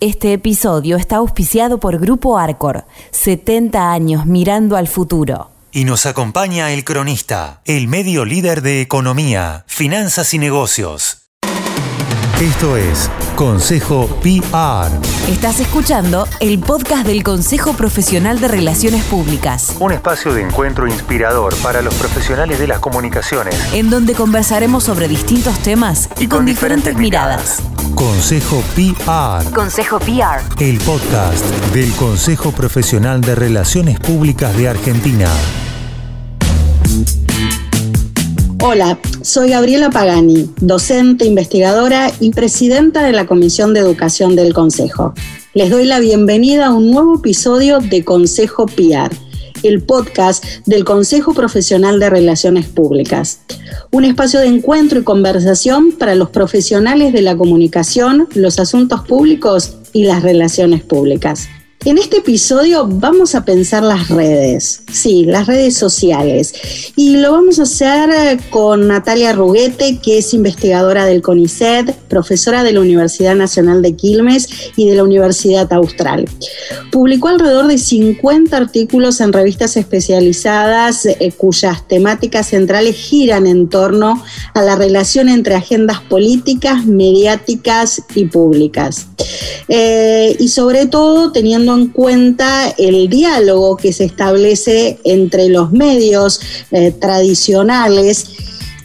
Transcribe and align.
Este 0.00 0.32
episodio 0.32 0.96
está 0.96 1.16
auspiciado 1.16 1.78
por 1.78 1.98
Grupo 1.98 2.38
Arcor, 2.38 2.86
70 3.10 3.92
años 3.92 4.24
mirando 4.24 4.78
al 4.78 4.88
futuro. 4.88 5.50
Y 5.72 5.84
nos 5.84 6.06
acompaña 6.06 6.72
el 6.72 6.84
cronista, 6.84 7.60
el 7.66 7.86
medio 7.86 8.24
líder 8.24 8.62
de 8.62 8.80
economía, 8.80 9.64
finanzas 9.66 10.32
y 10.32 10.38
negocios. 10.38 11.19
Esto 12.40 12.78
es 12.78 13.10
Consejo 13.36 14.06
PR. 14.22 14.90
Estás 15.28 15.60
escuchando 15.60 16.26
el 16.40 16.58
podcast 16.58 17.06
del 17.06 17.22
Consejo 17.22 17.74
Profesional 17.74 18.40
de 18.40 18.48
Relaciones 18.48 19.04
Públicas, 19.04 19.76
Un 19.78 19.92
espacio 19.92 20.32
de 20.32 20.40
encuentro 20.40 20.88
inspirador 20.88 21.54
para 21.56 21.82
los 21.82 21.92
profesionales 21.96 22.58
de 22.58 22.66
las 22.66 22.78
comunicaciones. 22.78 23.54
en 23.74 23.90
donde 23.90 24.14
conversaremos 24.14 24.84
sobre 24.84 25.06
distintos 25.06 25.58
temas 25.58 26.08
y, 26.18 26.28
con, 26.28 26.46
diferentes, 26.46 26.96
miradas. 26.96 27.58
Consejo 27.94 28.62
PR. 28.74 29.44
Consejo 29.52 29.98
PR. 29.98 30.40
El 30.62 30.78
podcast 30.78 31.44
del 31.74 31.92
Consejo 31.92 32.52
Profesional 32.52 33.20
de 33.20 33.34
Relaciones 33.34 34.00
Públicas 34.00 34.56
de 34.56 34.66
Argentina. 34.70 35.28
Hola, 38.62 38.98
soy 39.22 39.48
Gabriela 39.48 39.88
Pagani, 39.88 40.50
docente, 40.60 41.24
investigadora 41.24 42.12
y 42.20 42.28
presidenta 42.30 43.02
de 43.02 43.12
la 43.12 43.24
Comisión 43.24 43.72
de 43.72 43.80
Educación 43.80 44.36
del 44.36 44.52
Consejo. 44.52 45.14
Les 45.54 45.70
doy 45.70 45.86
la 45.86 45.98
bienvenida 45.98 46.66
a 46.66 46.74
un 46.74 46.90
nuevo 46.90 47.16
episodio 47.16 47.78
de 47.78 48.04
Consejo 48.04 48.66
PR, 48.66 49.16
el 49.62 49.82
podcast 49.82 50.44
del 50.66 50.84
Consejo 50.84 51.32
Profesional 51.32 51.98
de 51.98 52.10
Relaciones 52.10 52.66
Públicas. 52.66 53.40
Un 53.92 54.04
espacio 54.04 54.40
de 54.40 54.48
encuentro 54.48 55.00
y 55.00 55.04
conversación 55.04 55.92
para 55.92 56.14
los 56.14 56.28
profesionales 56.28 57.14
de 57.14 57.22
la 57.22 57.38
comunicación, 57.38 58.28
los 58.34 58.58
asuntos 58.58 59.00
públicos 59.06 59.78
y 59.94 60.04
las 60.04 60.22
relaciones 60.22 60.82
públicas. 60.82 61.48
En 61.86 61.96
este 61.96 62.18
episodio 62.18 62.86
vamos 62.86 63.34
a 63.34 63.46
pensar 63.46 63.82
las 63.82 64.08
redes, 64.08 64.82
sí, 64.92 65.24
las 65.24 65.46
redes 65.46 65.78
sociales. 65.78 66.52
Y 66.94 67.16
lo 67.16 67.32
vamos 67.32 67.58
a 67.58 67.62
hacer 67.62 68.10
eh, 68.10 68.38
con 68.50 68.86
Natalia 68.86 69.32
Ruguete, 69.32 69.98
que 69.98 70.18
es 70.18 70.34
investigadora 70.34 71.06
del 71.06 71.22
CONICET, 71.22 71.94
profesora 72.08 72.64
de 72.64 72.72
la 72.72 72.80
Universidad 72.80 73.34
Nacional 73.34 73.80
de 73.80 73.96
Quilmes 73.96 74.72
y 74.76 74.90
de 74.90 74.94
la 74.94 75.04
Universidad 75.04 75.72
Austral. 75.72 76.28
Publicó 76.92 77.28
alrededor 77.28 77.66
de 77.66 77.78
50 77.78 78.54
artículos 78.54 79.18
en 79.22 79.32
revistas 79.32 79.78
especializadas 79.78 81.06
eh, 81.06 81.32
cuyas 81.34 81.88
temáticas 81.88 82.48
centrales 82.48 82.94
giran 82.94 83.46
en 83.46 83.70
torno 83.70 84.22
a 84.52 84.60
la 84.60 84.76
relación 84.76 85.30
entre 85.30 85.54
agendas 85.54 86.00
políticas, 86.02 86.84
mediáticas 86.84 88.02
y 88.14 88.26
públicas. 88.26 89.06
Eh, 89.68 90.36
y 90.38 90.48
sobre 90.48 90.84
todo 90.84 91.32
teniendo 91.32 91.69
en 91.74 91.88
cuenta 91.88 92.74
el 92.78 93.08
diálogo 93.08 93.76
que 93.76 93.92
se 93.92 94.04
establece 94.04 94.98
entre 95.04 95.48
los 95.48 95.72
medios 95.72 96.40
eh, 96.70 96.90
tradicionales 96.92 98.26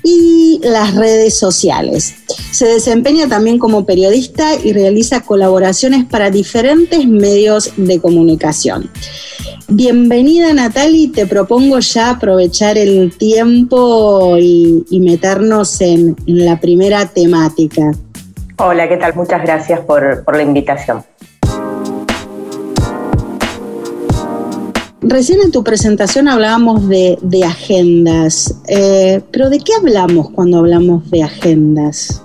y 0.03 0.59
las 0.63 0.93
redes 0.95 1.35
sociales. 1.35 2.13
Se 2.51 2.67
desempeña 2.67 3.27
también 3.27 3.57
como 3.57 3.85
periodista 3.85 4.53
y 4.55 4.71
realiza 4.71 5.21
colaboraciones 5.21 6.05
para 6.05 6.29
diferentes 6.29 7.07
medios 7.07 7.73
de 7.75 7.99
comunicación. 7.99 8.91
Bienvenida 9.67 10.53
Natalie, 10.53 11.11
te 11.11 11.25
propongo 11.25 11.79
ya 11.79 12.11
aprovechar 12.11 12.77
el 12.77 13.17
tiempo 13.17 14.37
y, 14.37 14.85
meternos 15.01 15.81
en, 15.81 16.15
la 16.27 16.59
primera 16.59 17.07
temática. 17.07 17.91
Hola, 18.57 18.87
¿qué 18.87 18.97
tal? 18.97 19.15
Muchas 19.15 19.41
gracias 19.41 19.79
por 19.79 20.23
la 20.35 20.43
invitación. 20.43 21.03
Recién 25.15 25.39
en 25.39 25.49
tu 25.49 25.63
presentación 25.63 26.27
hablábamos 26.27 26.89
de, 26.89 27.17
de 27.21 27.45
agendas, 27.45 28.53
eh, 28.67 29.21
pero 29.31 29.49
¿de 29.49 29.59
qué 29.59 29.71
hablamos 29.73 30.29
cuando 30.31 30.57
hablamos 30.57 31.09
de 31.09 31.23
agendas? 31.23 32.21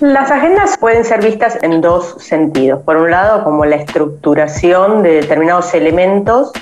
Las 0.00 0.30
agendas 0.30 0.76
pueden 0.76 1.06
ser 1.06 1.24
vistas 1.24 1.56
en 1.62 1.80
dos 1.80 2.16
sentidos. 2.18 2.82
Por 2.82 2.98
un 2.98 3.10
lado, 3.10 3.44
como 3.44 3.64
la 3.64 3.76
estructuración 3.76 5.02
de 5.02 5.22
determinados 5.22 5.72
elementos 5.72 6.52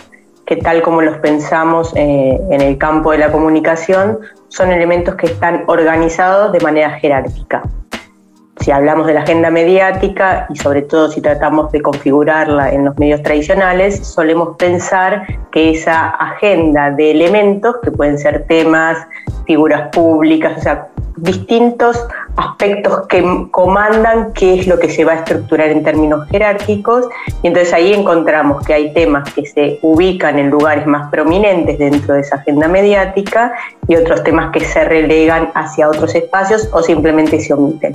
que 0.46 0.54
tal 0.54 0.82
como 0.82 1.02
los 1.02 1.16
pensamos 1.18 1.92
eh, 1.96 2.40
en 2.48 2.60
el 2.60 2.78
campo 2.78 3.10
de 3.10 3.18
la 3.18 3.32
comunicación, 3.32 4.20
son 4.46 4.70
elementos 4.70 5.16
que 5.16 5.26
están 5.26 5.64
organizados 5.66 6.52
de 6.52 6.60
manera 6.60 6.90
jerárquica. 7.00 7.64
Si 8.60 8.70
hablamos 8.70 9.06
de 9.06 9.14
la 9.14 9.20
agenda 9.20 9.50
mediática 9.50 10.46
y 10.48 10.56
sobre 10.56 10.82
todo 10.82 11.10
si 11.10 11.20
tratamos 11.20 11.70
de 11.72 11.82
configurarla 11.82 12.72
en 12.72 12.86
los 12.86 12.98
medios 12.98 13.22
tradicionales, 13.22 14.06
solemos 14.06 14.56
pensar 14.56 15.26
que 15.52 15.70
esa 15.70 16.08
agenda 16.08 16.90
de 16.90 17.10
elementos, 17.10 17.76
que 17.82 17.90
pueden 17.90 18.18
ser 18.18 18.46
temas, 18.46 18.98
figuras 19.46 19.88
públicas, 19.92 20.58
o 20.58 20.60
sea, 20.60 20.88
distintos 21.16 22.06
aspectos 22.36 23.06
que 23.08 23.24
comandan 23.50 24.32
qué 24.34 24.60
es 24.60 24.66
lo 24.66 24.78
que 24.78 24.90
se 24.90 25.04
va 25.04 25.12
a 25.12 25.16
estructurar 25.16 25.68
en 25.68 25.82
términos 25.82 26.28
jerárquicos 26.28 27.06
y 27.42 27.48
entonces 27.48 27.72
ahí 27.72 27.94
encontramos 27.94 28.64
que 28.66 28.74
hay 28.74 28.92
temas 28.92 29.32
que 29.32 29.46
se 29.46 29.78
ubican 29.82 30.38
en 30.38 30.50
lugares 30.50 30.86
más 30.86 31.10
prominentes 31.10 31.78
dentro 31.78 32.14
de 32.14 32.20
esa 32.20 32.36
agenda 32.36 32.68
mediática 32.68 33.52
y 33.88 33.96
otros 33.96 34.22
temas 34.24 34.52
que 34.52 34.60
se 34.60 34.84
relegan 34.84 35.50
hacia 35.54 35.88
otros 35.88 36.14
espacios 36.14 36.68
o 36.72 36.82
simplemente 36.82 37.40
se 37.40 37.54
omiten. 37.54 37.94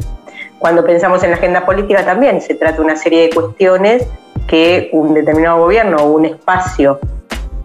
Cuando 0.62 0.86
pensamos 0.86 1.24
en 1.24 1.32
la 1.32 1.38
agenda 1.38 1.66
política 1.66 2.06
también 2.06 2.40
se 2.40 2.54
trata 2.54 2.76
de 2.78 2.82
una 2.84 2.96
serie 2.96 3.24
de 3.24 3.30
cuestiones 3.32 4.08
que 4.48 4.92
un 4.94 5.16
determinado 5.16 5.58
gobierno 5.58 5.98
o 5.98 6.12
un 6.12 6.26
espacio 6.26 7.00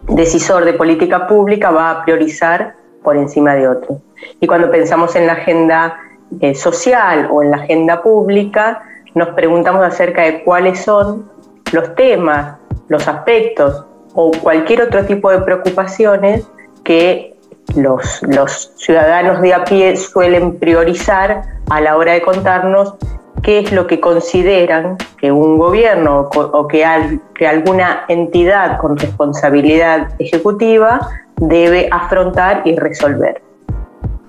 decisor 0.09 0.65
de 0.65 0.73
política 0.73 1.27
pública 1.27 1.71
va 1.71 1.91
a 1.91 2.05
priorizar 2.07 2.75
por 3.03 3.19
encima 3.19 3.55
de 3.55 3.69
otro. 3.69 4.01
Y 4.41 4.47
cuando 4.47 4.71
pensamos 4.71 5.15
en 5.15 5.27
la 5.27 5.35
agenda 5.35 5.99
eh, 6.41 6.55
social 6.55 7.29
o 7.31 7.43
en 7.43 7.51
la 7.51 7.59
agenda 7.59 8.03
pública, 8.03 8.83
nos 9.15 9.29
preguntamos 9.35 9.85
acerca 9.85 10.23
de 10.23 10.43
cuáles 10.43 10.81
son 10.81 11.31
los 11.73 11.95
temas, 11.97 12.57
los 12.89 13.07
aspectos 13.07 13.85
o 14.15 14.31
cualquier 14.43 14.81
otro 14.81 15.05
tipo 15.05 15.31
de 15.31 15.43
preocupaciones 15.43 16.49
que 16.83 17.36
los, 17.75 18.23
los 18.23 18.73
ciudadanos 18.77 19.41
de 19.43 19.55
a 19.55 19.65
pie 19.65 19.97
suelen 19.97 20.59
priorizar 20.59 21.43
a 21.71 21.81
la 21.81 21.97
hora 21.97 22.13
de 22.13 22.23
contarnos 22.23 22.95
qué 23.43 23.61
es 23.61 23.73
lo 23.73 23.87
que 23.87 24.01
consideran 24.01 24.97
que 25.19 25.31
un 25.33 25.59
gobierno 25.59 26.29
o, 26.35 26.69
que, 26.69 26.85
al, 26.85 27.21
que 27.35 27.47
alguna 27.47 28.05
entidad 28.09 28.79
con 28.79 28.97
responsabilidad 28.97 30.09
ejecutiva 30.19 31.01
debe 31.37 31.89
afrontar 31.91 32.63
y 32.65 32.77
resolver. 32.77 33.43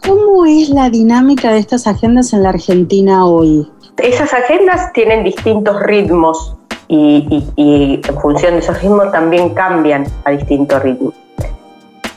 ¿Cómo 0.06 0.46
es 0.46 0.70
la 0.70 0.90
dinámica 0.90 1.52
de 1.52 1.60
estas 1.60 1.88
agendas 1.88 2.34
en 2.34 2.44
la 2.44 2.50
Argentina 2.50 3.26
hoy? 3.26 3.70
Esas 3.98 4.34
agendas 4.34 4.94
tienen 4.94 5.24
distintos 5.24 5.82
ritmos 5.82 6.56
y, 6.88 7.28
y, 7.30 7.62
y 7.62 8.02
en 8.08 8.20
función 8.20 8.54
de 8.54 8.60
esos 8.60 8.82
ritmos 8.82 9.12
también 9.12 9.54
cambian 9.54 10.06
a 10.26 10.32
distintos 10.32 10.82
ritmos. 10.84 11.14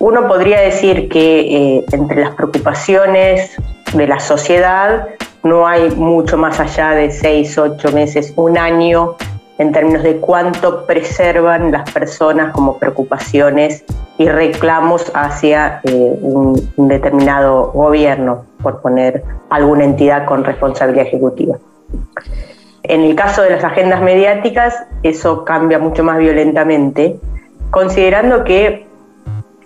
Uno 0.00 0.26
podría 0.26 0.60
decir 0.60 1.10
que 1.10 1.40
eh, 1.40 1.84
entre 1.92 2.22
las 2.22 2.34
preocupaciones 2.34 3.54
de 3.92 4.06
la 4.06 4.18
sociedad 4.18 5.08
no 5.42 5.66
hay 5.66 5.90
mucho 5.90 6.38
más 6.38 6.58
allá 6.58 6.92
de 6.92 7.10
seis, 7.10 7.58
ocho 7.58 7.92
meses, 7.92 8.32
un 8.36 8.56
año 8.56 9.16
en 9.58 9.72
términos 9.72 10.02
de 10.02 10.16
cuánto 10.16 10.86
preservan 10.86 11.70
las 11.70 11.90
personas 11.90 12.50
como 12.54 12.78
preocupaciones 12.78 13.84
y 14.16 14.26
reclamos 14.26 15.12
hacia 15.14 15.82
eh, 15.84 16.18
un, 16.22 16.72
un, 16.76 16.88
determinado 16.88 17.70
gobierno, 17.72 18.46
por 18.62 18.80
poner 18.80 19.22
alguna 19.50 19.84
entidad 19.84 20.24
con 20.24 20.44
responsabilidad 20.44 21.08
ejecutiva. 21.08 21.58
En 22.84 23.02
el 23.02 23.14
caso 23.14 23.42
de 23.42 23.50
las 23.50 23.64
agendas 23.64 24.00
mediáticas, 24.00 24.82
eso 25.02 25.44
cambia 25.44 25.78
mucho 25.78 26.02
más 26.02 26.16
violentamente, 26.16 27.20
considerando 27.70 28.44
que 28.44 28.89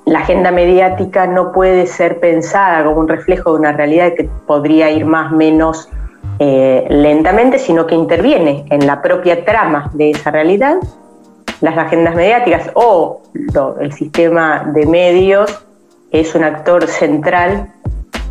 la 0.06 0.21
agenda 0.21 0.51
mediática 0.51 1.27
no 1.27 1.53
puede 1.53 1.87
ser 1.87 2.21
pensada 2.21 2.85
como 2.85 3.01
un 3.01 3.09
reflejo 3.09 3.53
de 3.53 3.59
una 3.59 3.73
realidad 3.73 4.12
que 4.15 4.29
podría 4.47 4.91
ir 4.91 5.06
más 5.06 5.33
o 5.33 5.37
menos 5.37 5.89
eh, 6.39 6.87
lentamente, 6.91 7.59
sino 7.59 7.87
que 7.87 7.95
interviene 7.95 8.67
en 8.71 8.87
la 8.87 9.01
propia 9.01 9.45
trama 9.45 9.91
de 9.95 10.11
esa 10.11 10.31
realidad. 10.31 10.77
Las 11.61 11.79
agendas 11.79 12.15
mediáticas 12.15 12.71
o 12.75 13.23
el 13.81 13.93
sistema 13.93 14.71
de 14.75 14.87
medios 14.87 15.65
es 16.11 16.35
un 16.35 16.45
actor 16.45 16.87
central 16.87 17.74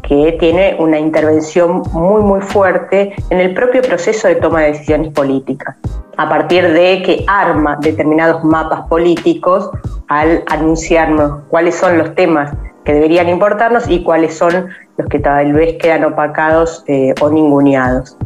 que 0.08 0.36
tiene 0.40 0.76
una 0.80 1.00
intervención 1.00 1.82
muy 1.92 2.22
muy 2.22 2.42
fuerte 2.42 3.16
en 3.30 3.40
el 3.40 3.54
propio 3.54 3.82
proceso 3.82 4.28
de 4.28 4.36
toma 4.36 4.62
de 4.62 4.74
decisiones 4.74 5.12
políticas, 5.14 5.76
a 6.18 6.30
partir 6.30 6.72
de 6.72 7.02
que 7.04 7.24
arma 7.28 7.78
determinados 7.82 8.44
mapas 8.44 8.88
políticos 8.88 9.70
al 10.10 10.44
anunciarnos 10.48 11.44
cuáles 11.50 11.76
son 11.76 11.98
los 11.98 12.14
temas 12.16 12.54
que 12.84 12.94
deberían 12.94 13.30
importarnos 13.30 13.90
y 13.90 14.04
cuáles 14.04 14.38
son 14.38 14.70
los 14.98 15.08
que 15.10 15.20
tal 15.20 15.54
vez 15.54 15.78
quedan 15.80 16.04
opacados 16.04 16.84
eh, 16.88 17.16
o 17.22 17.30
ninguneados. 17.30 18.18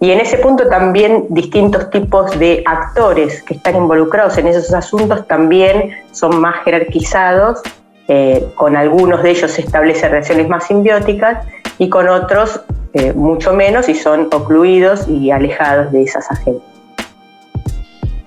Y 0.00 0.12
en 0.12 0.20
ese 0.20 0.38
punto 0.38 0.68
también 0.68 1.26
distintos 1.30 1.90
tipos 1.90 2.38
de 2.38 2.62
actores 2.64 3.42
que 3.42 3.54
están 3.54 3.74
involucrados 3.74 4.38
en 4.38 4.46
esos 4.46 4.72
asuntos 4.72 5.26
también 5.26 5.90
son 6.12 6.40
más 6.40 6.62
jerarquizados, 6.64 7.60
eh, 8.08 8.46
con 8.54 8.74
algunos 8.74 9.22
de 9.22 9.30
ellos 9.30 9.50
se 9.50 9.60
establecen 9.60 10.10
relaciones 10.10 10.48
más 10.48 10.66
simbióticas 10.66 11.46
y 11.76 11.90
con 11.90 12.08
otros 12.08 12.62
eh, 12.94 13.12
mucho 13.12 13.52
menos 13.52 13.88
y 13.90 13.94
son 13.94 14.28
ocluidos 14.32 15.06
y 15.08 15.30
alejados 15.30 15.92
de 15.92 16.04
esas 16.04 16.30
agendas. 16.30 16.62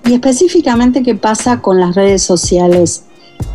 Y 0.04 0.14
específicamente, 0.14 1.02
¿qué 1.02 1.16
pasa 1.16 1.60
con 1.60 1.80
las 1.80 1.96
redes 1.96 2.22
sociales? 2.22 3.06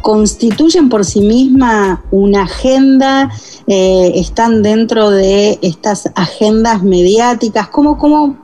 ¿Constituyen 0.02 0.90
por 0.90 1.06
sí 1.06 1.22
misma 1.22 2.04
una 2.12 2.44
agenda? 2.44 3.32
Eh, 3.68 4.12
¿Están 4.16 4.64
dentro 4.64 5.12
de 5.12 5.60
estas 5.62 6.12
agendas 6.16 6.84
mediáticas? 6.84 7.70
¿Cómo, 7.70 7.98
cómo 7.98 8.38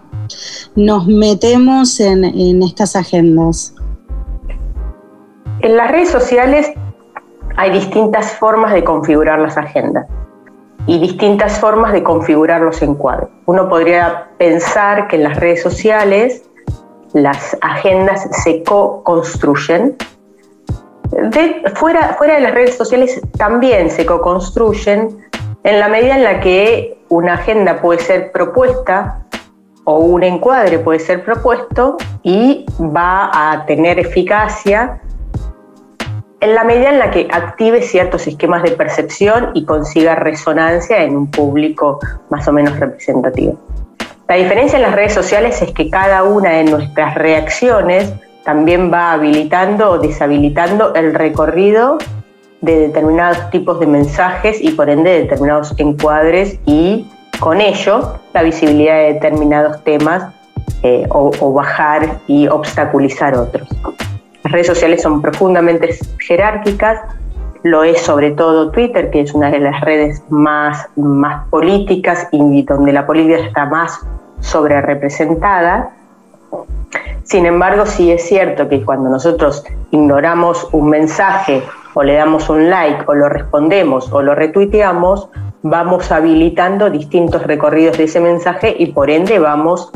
nos 0.76 1.08
metemos 1.08 2.00
en, 2.00 2.24
en 2.24 2.64
estas 2.64 2.96
agendas? 2.96 3.76
En 5.60 5.76
las 5.76 5.92
redes 5.92 6.10
sociales 6.10 6.68
hay 7.56 7.72
distintas 7.72 8.34
formas 8.34 8.74
de 8.74 8.84
configurar 8.84 9.40
las 9.40 9.58
agendas 9.58 10.08
y 10.86 11.00
distintas 11.00 11.60
formas 11.60 11.94
de 11.94 12.04
configurar 12.04 12.62
los 12.62 12.82
encuadres. 12.82 13.30
Uno 13.46 13.70
podría 13.70 14.28
pensar 14.38 15.08
que 15.08 15.16
en 15.16 15.24
las 15.24 15.40
redes 15.40 15.62
sociales 15.62 16.44
las 17.14 17.56
agendas 17.62 18.28
se 18.44 18.64
co-construyen. 18.64 19.96
fuera, 21.76 22.16
fuera 22.18 22.36
de 22.36 22.42
las 22.42 22.54
redes 22.54 22.76
sociales 22.76 23.22
también 23.38 23.90
se 23.90 24.06
co-construyen 24.06 25.18
en 25.64 25.80
la 25.80 25.88
medida 25.88 26.18
en 26.18 26.24
la 26.24 26.40
que 26.42 26.98
una 27.10 27.36
agenda 27.36 27.80
puede 27.82 28.00
ser 28.00 28.32
propuesta 28.32 29.20
o 29.86 30.00
un 30.00 30.24
encuadre 30.24 30.80
puede 30.80 31.00
ser 31.00 31.24
propuesto 31.24 31.98
y 32.24 32.66
va 32.80 33.30
a 33.34 33.66
tener 33.66 34.00
eficacia 34.00 35.02
en 36.44 36.56
la 36.56 36.66
medida 36.66 36.90
en 36.90 37.00
la 37.00 37.10
que 37.10 37.30
active 37.32 37.82
ciertos 37.82 38.28
esquemas 38.28 38.64
de 38.64 38.72
percepción 38.72 39.52
y 39.54 39.64
consiga 39.64 40.16
resonancia 40.16 41.02
en 41.02 41.16
un 41.16 41.32
público 41.32 42.00
más 42.30 42.46
o 42.50 42.52
menos 42.52 42.78
representativo. 42.78 43.58
La 44.28 44.36
diferencia 44.36 44.76
en 44.76 44.82
las 44.82 44.94
redes 44.94 45.14
sociales 45.14 45.62
es 45.62 45.72
que 45.72 45.90
cada 45.90 46.24
una 46.24 46.50
de 46.50 46.66
nuestras 46.66 47.16
reacciones 47.16 48.12
también 48.44 48.92
va 48.92 49.14
habilitando 49.14 49.92
o 49.92 50.00
deshabilitando 50.00 50.94
el 50.96 51.14
recorrido 51.14 51.98
de 52.60 52.78
determinados 52.88 53.50
tipos 53.50 53.80
de 53.80 53.88
mensajes 53.88 54.62
y 54.62 54.72
por 54.72 54.90
ende 54.90 55.12
de 55.12 55.22
determinados 55.22 55.74
encuadres 55.78 56.60
y 56.66 57.08
con 57.40 57.62
ello 57.62 58.20
la 58.34 58.44
visibilidad 58.44 58.96
de 58.96 59.14
determinados 59.14 59.82
temas 59.86 60.34
eh, 60.82 61.06
o 61.10 61.54
bajar 61.54 62.20
y 62.28 62.48
obstaculizar 62.50 63.34
otros. 63.36 63.70
Las 64.44 64.52
redes 64.52 64.68
sociales 64.68 65.02
son 65.02 65.22
profundamente 65.22 65.98
jerárquicas, 66.20 67.00
lo 67.64 67.84
es 67.86 68.02
sobre 68.02 68.32
todo 68.32 68.72
Twitter, 68.72 69.10
que 69.10 69.22
es 69.22 69.34
una 69.34 69.50
de 69.50 69.60
las 69.60 69.80
redes 69.82 70.22
más, 70.30 70.88
más 70.98 71.48
políticas 71.48 72.28
y 72.32 72.64
donde 72.64 72.92
la 72.92 73.06
política 73.06 73.38
está 73.38 73.66
más 73.66 74.00
sobre 74.42 74.82
representada. 74.82 75.92
Sin 77.24 77.46
embargo, 77.46 77.86
sí 77.86 78.12
es 78.12 78.24
cierto 78.28 78.68
que 78.68 78.84
cuando 78.84 79.10
nosotros 79.10 79.64
ignoramos 79.92 80.68
un 80.74 80.90
mensaje 80.90 81.64
o 81.94 82.04
le 82.04 82.16
damos 82.16 82.50
un 82.50 82.70
like 82.70 83.04
o 83.08 83.14
lo 83.14 83.30
respondemos 83.30 84.12
o 84.12 84.22
lo 84.22 84.36
retuiteamos, 84.36 85.30
vamos 85.62 86.12
habilitando 86.12 86.90
distintos 86.90 87.44
recorridos 87.44 87.98
de 87.98 88.04
ese 88.04 88.20
mensaje 88.20 88.76
y 88.78 88.88
por 88.88 89.10
ende 89.10 89.40
vamos 89.40 89.90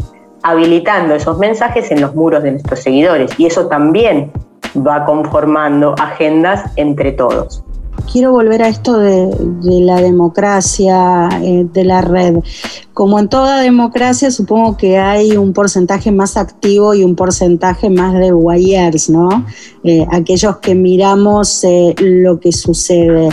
habilitando 0.49 1.15
esos 1.15 1.37
mensajes 1.37 1.91
en 1.91 2.01
los 2.01 2.15
muros 2.15 2.43
de 2.43 2.51
nuestros 2.51 2.79
seguidores 2.79 3.31
y 3.37 3.45
eso 3.45 3.67
también 3.67 4.31
va 4.75 5.05
conformando 5.05 5.93
agendas 5.99 6.71
entre 6.75 7.11
todos. 7.11 7.63
Quiero 8.11 8.31
volver 8.31 8.61
a 8.61 8.69
esto 8.69 8.97
de, 8.97 9.29
la 9.63 9.99
democracia, 9.99 11.27
eh, 11.43 11.65
de 11.73 11.83
la 11.83 12.01
red. 12.01 12.35
Como 12.93 13.19
en 13.19 13.27
toda 13.27 13.59
democracia, 13.59 14.31
supongo 14.31 14.77
que 14.77 14.97
hay 14.97 15.35
un 15.35 15.51
porcentaje 15.51 16.11
más 16.11 16.37
activo 16.37 16.93
y 16.93 17.03
un 17.03 17.15
porcentaje 17.15 17.89
más 17.89 18.13
de 18.13 18.31
wires, 18.31 19.09
¿no? 19.09 19.45
Eh, 19.83 20.05
aquellos 20.11 20.57
que 20.57 20.73
miramos 20.73 21.63
eh, 21.65 21.95
lo 21.99 22.39
que 22.39 22.53
sucede. 22.53 23.29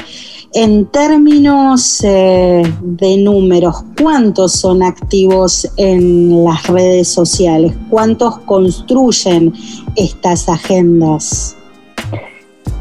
En 0.56 0.86
términos 0.86 2.00
eh, 2.04 2.62
de 2.80 3.16
números, 3.16 3.84
¿cuántos 4.00 4.52
son 4.52 4.84
activos 4.84 5.68
en 5.76 6.44
las 6.44 6.68
redes 6.68 7.08
sociales? 7.08 7.74
¿Cuántos 7.90 8.38
construyen 8.38 9.52
estas 9.96 10.48
agendas? 10.48 11.56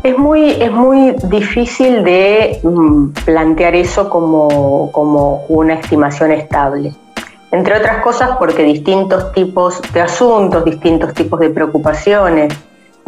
Es 0.04 0.16
muy, 0.16 0.52
es 0.52 0.72
muy 0.72 1.16
difícil 1.24 2.04
de 2.04 2.60
mm, 2.62 3.08
plantear 3.25 3.74
eso 3.74 4.08
como, 4.08 4.92
como 4.92 5.44
una 5.48 5.74
estimación 5.74 6.31
estable. 6.31 6.94
Entre 7.52 7.75
otras 7.75 8.04
cosas 8.04 8.38
porque 8.38 8.62
distintos 8.62 9.31
tipos 9.31 9.81
de 9.96 10.02
asuntos, 10.02 10.64
distintos 10.64 11.12
tipos 11.16 11.40
de 11.40 11.50
preocupaciones, 11.50 12.54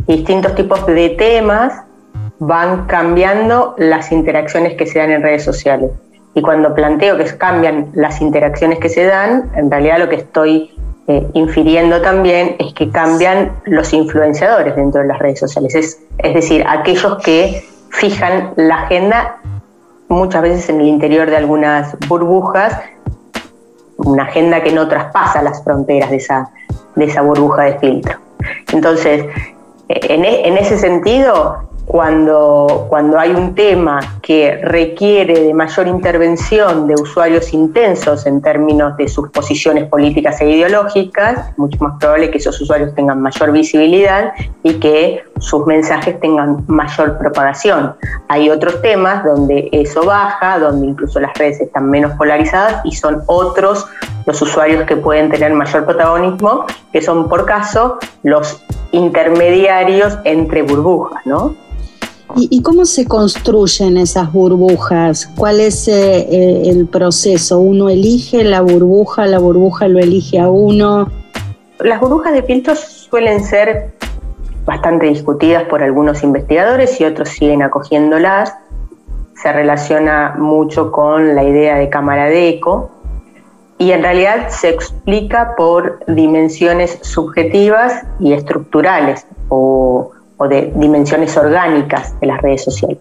distintos 0.07 0.55
tipos 0.55 0.83
de 0.87 1.09
temas 1.09 1.84
van 2.39 2.85
cambiando 2.85 3.75
las 3.77 4.11
interacciones 4.11 4.75
que 4.75 4.85
se 4.85 4.99
dan 4.99 5.11
en 5.11 5.21
redes 5.21 5.43
sociales. 5.43 5.91
Y 6.33 6.41
cuando 6.41 6.75
planteo 6.75 7.17
que 7.17 7.25
cambian 7.37 7.91
las 7.93 8.21
interacciones 8.21 8.79
que 8.79 8.89
se 8.89 9.05
dan, 9.05 9.51
en 9.55 9.71
realidad 9.71 9.99
lo 9.99 10.09
que 10.09 10.17
estoy 10.17 10.71
eh, 11.07 11.25
infiriendo 11.33 12.01
también 12.01 12.55
es 12.59 12.73
que 12.73 12.89
cambian 12.89 13.53
los 13.65 13.93
influenciadores 13.93 14.75
dentro 14.75 15.01
de 15.01 15.07
las 15.07 15.19
redes 15.19 15.39
sociales. 15.39 15.75
Es, 15.75 16.01
es 16.17 16.33
decir, 16.33 16.65
aquellos 16.67 17.17
que 17.23 17.63
fijan 17.89 18.51
la 18.57 18.83
agenda 18.83 19.37
muchas 20.07 20.41
veces 20.41 20.69
en 20.69 20.81
el 20.81 20.87
interior 20.87 21.29
de 21.29 21.37
algunas 21.37 21.97
burbujas, 22.07 22.79
una 23.97 24.23
agenda 24.23 24.61
que 24.61 24.71
no 24.71 24.87
traspasa 24.87 25.41
las 25.41 25.63
fronteras 25.63 26.09
de 26.09 26.17
esa, 26.17 26.49
de 26.95 27.05
esa 27.05 27.21
burbuja 27.21 27.63
de 27.63 27.79
filtro. 27.79 28.19
Entonces, 28.73 29.25
en, 29.87 30.25
e, 30.25 30.47
en 30.47 30.57
ese 30.57 30.77
sentido, 30.77 31.69
cuando, 31.85 32.87
cuando 32.89 33.19
hay 33.19 33.31
un 33.31 33.53
tema 33.53 33.99
que 34.21 34.59
requiere 34.63 35.39
de 35.39 35.53
mayor 35.53 35.87
intervención 35.87 36.87
de 36.87 36.95
usuarios 36.95 37.53
intensos 37.53 38.25
en 38.25 38.41
términos 38.41 38.97
de 38.97 39.07
sus 39.07 39.29
posiciones 39.29 39.87
políticas 39.87 40.41
e 40.41 40.49
ideológicas, 40.49 41.51
mucho 41.57 41.77
más 41.83 41.99
probable 41.99 42.31
que 42.31 42.39
esos 42.39 42.59
usuarios 42.59 42.93
tengan 42.95 43.21
mayor 43.21 43.51
visibilidad 43.51 44.33
y 44.63 44.73
que 44.75 45.23
sus 45.39 45.65
mensajes 45.67 46.19
tengan 46.19 46.63
mayor 46.67 47.17
propagación. 47.19 47.95
Hay 48.29 48.49
otros 48.49 48.81
temas 48.81 49.23
donde 49.23 49.69
eso 49.71 50.05
baja, 50.05 50.57
donde 50.57 50.87
incluso 50.87 51.19
las 51.19 51.37
redes 51.37 51.61
están 51.61 51.89
menos 51.89 52.13
polarizadas 52.13 52.81
y 52.83 52.93
son 52.93 53.21
otros 53.27 53.85
los 54.25 54.41
usuarios 54.41 54.85
que 54.85 54.95
pueden 54.97 55.29
tener 55.29 55.53
mayor 55.53 55.85
protagonismo, 55.85 56.65
que 56.91 57.01
son 57.01 57.29
por 57.29 57.45
caso 57.45 57.99
los 58.23 58.59
intermediarios 58.91 60.17
entre 60.23 60.63
burbujas, 60.63 61.23
¿no? 61.25 61.53
¿Y, 62.37 62.61
cómo 62.63 62.83
se 62.83 63.07
construyen 63.07 63.95
esas 63.95 64.33
burbujas? 64.33 65.25
¿Cuál 65.37 65.61
es 65.61 65.87
eh, 65.87 66.17
eh, 66.29 66.63
el 66.65 66.85
proceso? 66.85 67.59
¿Uno 67.59 67.89
elige 67.89 68.43
la 68.43 68.59
burbuja, 68.59 69.25
la 69.25 69.39
burbuja 69.39 69.87
lo 69.87 69.99
elige 69.99 70.37
a 70.39 70.49
uno? 70.49 71.09
Las 71.79 72.01
burbujas 72.01 72.33
de 72.33 72.43
filtros 72.43 72.79
suelen 72.79 73.41
ser 73.41 73.93
bastante 74.65 75.05
discutidas 75.05 75.63
por 75.63 75.81
algunos 75.81 76.23
investigadores 76.23 76.99
y 76.99 77.05
otros 77.05 77.29
siguen 77.29 77.61
acogiéndolas. 77.61 78.53
Se 79.41 79.53
relaciona 79.53 80.35
mucho 80.37 80.91
con 80.91 81.35
la 81.35 81.43
idea 81.45 81.77
de 81.77 81.89
cámara 81.89 82.25
de 82.25 82.49
eco 82.49 82.91
y 83.77 83.91
en 83.91 84.03
realidad 84.03 84.49
se 84.49 84.69
explica 84.69 85.55
por 85.55 85.99
dimensiones 86.07 86.99
subjetivas 87.01 88.03
y 88.19 88.33
estructurales 88.33 89.25
o 89.47 90.11
o 90.37 90.47
de 90.47 90.73
dimensiones 90.75 91.35
orgánicas 91.37 92.19
de 92.19 92.27
las 92.27 92.41
redes 92.41 92.63
sociales. 92.63 92.97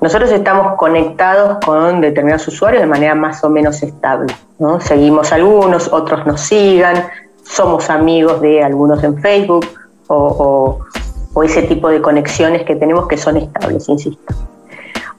Nosotros 0.00 0.30
estamos 0.30 0.76
conectados 0.76 1.58
con 1.64 2.00
determinados 2.00 2.46
usuarios 2.46 2.82
de 2.82 2.86
manera 2.86 3.14
más 3.14 3.42
o 3.42 3.50
menos 3.50 3.82
estable. 3.82 4.32
¿no? 4.58 4.80
Seguimos 4.80 5.32
algunos, 5.32 5.92
otros 5.92 6.24
nos 6.26 6.40
sigan, 6.40 7.04
somos 7.42 7.90
amigos 7.90 8.40
de 8.40 8.62
algunos 8.62 9.02
en 9.02 9.18
Facebook 9.18 9.66
o, 10.06 10.78
o 11.34 11.42
ese 11.42 11.62
tipo 11.62 11.88
de 11.88 12.00
conexiones 12.00 12.62
que 12.64 12.76
tenemos 12.76 13.06
que 13.08 13.16
son 13.16 13.36
estables, 13.36 13.88
insisto. 13.88 14.34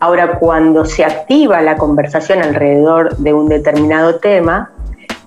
Ahora, 0.02 0.40
cuando 0.40 0.86
se 0.86 1.04
activa 1.04 1.62
la 1.62 1.78
conversación 1.78 2.42
alrededor 2.42 3.18
de 3.18 3.34
un 3.34 3.50
determinado 3.50 4.16
tema, 4.16 4.72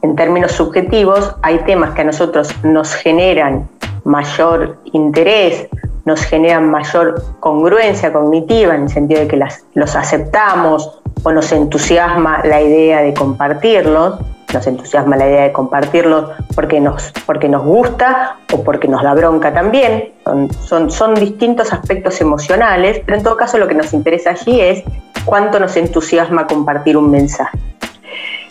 en 0.03 0.17
términos 0.17 0.53
subjetivos, 0.53 1.35
hay 1.43 1.59
temas 1.61 1.91
que 1.91 2.01
a 2.01 2.05
nosotros 2.05 2.51
nos 2.65 2.95
generan 2.95 3.69
mayor 4.05 4.79
interés 4.93 5.69
nos 6.05 6.21
generan 6.23 6.71
mayor 6.71 7.23
congruencia 7.41 8.13
cognitiva 8.13 8.75
en 8.75 8.83
el 8.83 8.89
sentido 8.89 9.21
de 9.21 9.29
que 9.29 9.41
los 9.75 9.97
aceptamos 9.97 11.01
o 11.23 11.33
nos 11.33 11.53
entusiasma 11.53 12.43
la 12.45 12.61
idea 12.61 13.03
de 13.03 13.15
compartirlos. 13.15 14.19
nos 14.53 14.67
entusiasma 14.67 15.17
la 15.17 15.27
idea 15.27 15.43
de 15.45 15.53
compartirlo 15.53 16.33
porque 16.55 16.79
nos, 16.79 17.11
porque 17.25 17.49
nos 17.49 17.65
gusta 17.65 18.37
o 18.53 18.63
porque 18.63 18.87
nos 18.87 19.03
da 19.03 19.15
bronca 19.15 19.55
también. 19.55 20.13
Son, 20.61 20.91
son, 20.91 21.15
distintos 21.15 21.73
aspectos 21.73 22.21
emocionales, 22.21 23.01
pero 23.07 23.17
en 23.17 23.25
todo 23.25 23.37
caso 23.37 23.57
lo 23.57 23.67
que 23.67 23.75
nos 23.75 23.95
interesa 23.95 24.31
allí 24.31 24.61
es 24.61 24.85
cuánto 25.25 25.59
nos 25.59 25.77
entusiasma 25.77 26.47
compartir 26.47 26.99
un 26.99 27.11
mensaje. 27.11 27.59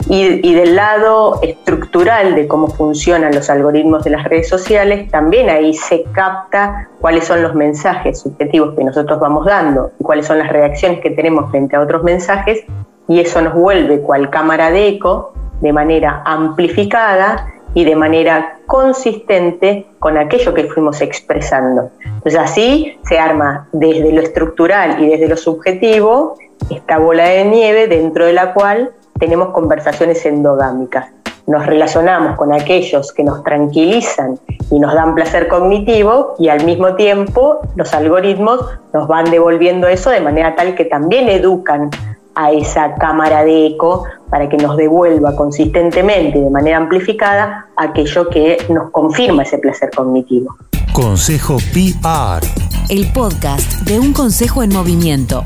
Y, 0.08 0.54
del 0.54 0.76
lado 0.76 1.38
estructural 1.42 2.34
de 2.34 2.46
cómo 2.46 2.68
funcionan 2.68 3.34
los 3.34 3.48
algoritmos 3.48 4.04
de 4.04 4.10
las 4.10 4.24
redes 4.24 4.48
sociales, 4.48 5.10
también 5.10 5.48
ahí 5.48 5.74
se 5.74 6.02
capta 6.12 6.88
cuáles 7.00 7.24
son 7.24 7.42
los 7.42 7.54
mensajes 7.54 8.20
subjetivos 8.20 8.74
que 8.76 8.84
nosotros 8.84 9.20
vamos 9.20 9.46
dando 9.46 9.92
y 9.98 10.04
cuáles 10.04 10.26
son 10.26 10.38
las 10.38 10.48
reacciones 10.48 11.00
que 11.00 11.10
tenemos 11.10 11.50
frente 11.50 11.76
a 11.76 11.80
otros 11.80 12.02
mensajes, 12.02 12.64
y 13.08 13.20
eso 13.20 13.40
nos 13.40 13.54
vuelve 13.54 14.00
cual 14.00 14.30
cámara 14.30 14.70
de 14.70 14.88
eco 14.88 15.32
de 15.60 15.72
manera 15.72 16.22
amplificada 16.24 17.46
y 17.74 17.84
de 17.84 17.96
manera 17.96 18.58
consistente 18.66 19.86
con 19.98 20.18
aquello 20.18 20.52
que 20.52 20.64
fuimos 20.64 21.00
expresando. 21.00 21.90
Entonces 22.04 22.36
así 22.38 22.98
se 23.04 23.18
arma 23.18 23.68
desde 23.72 24.12
lo 24.12 24.20
estructural 24.20 25.02
y 25.02 25.08
desde 25.08 25.28
lo 25.28 25.36
subjetivo 25.36 26.36
esta 26.70 26.98
bola 26.98 27.24
de 27.24 27.44
nieve 27.44 27.88
dentro 27.88 28.26
de 28.26 28.32
la 28.32 28.54
cual 28.54 28.92
tenemos 29.22 29.50
conversaciones 29.50 30.26
endogámicas. 30.26 31.06
Nos 31.46 31.64
relacionamos 31.64 32.36
con 32.36 32.52
aquellos 32.52 33.12
que 33.12 33.22
nos 33.22 33.44
tranquilizan 33.44 34.36
y 34.68 34.80
nos 34.80 34.92
dan 34.94 35.14
placer 35.14 35.46
cognitivo 35.46 36.34
y 36.40 36.48
al 36.48 36.64
mismo 36.64 36.96
tiempo 36.96 37.60
los 37.76 37.94
algoritmos 37.94 38.58
nos 38.92 39.06
van 39.06 39.30
devolviendo 39.30 39.86
eso 39.86 40.10
de 40.10 40.20
manera 40.20 40.56
tal 40.56 40.74
que 40.74 40.86
también 40.86 41.28
educan 41.28 41.88
a 42.34 42.50
esa 42.50 42.96
cámara 42.96 43.44
de 43.44 43.66
eco 43.66 44.06
para 44.28 44.48
que 44.48 44.56
nos 44.56 44.76
devuelva 44.76 45.36
consistentemente 45.36 46.38
y 46.38 46.42
de 46.42 46.50
manera 46.50 46.78
amplificada 46.78 47.68
aquello 47.76 48.28
que 48.28 48.56
nos 48.70 48.90
confirma 48.90 49.44
ese 49.44 49.58
placer 49.58 49.90
cognitivo. 49.94 50.56
Consejo 50.92 51.58
PR. 51.72 52.44
El 52.90 53.06
podcast 53.12 53.82
de 53.82 54.00
un 54.00 54.12
consejo 54.12 54.64
en 54.64 54.70
movimiento. 54.70 55.44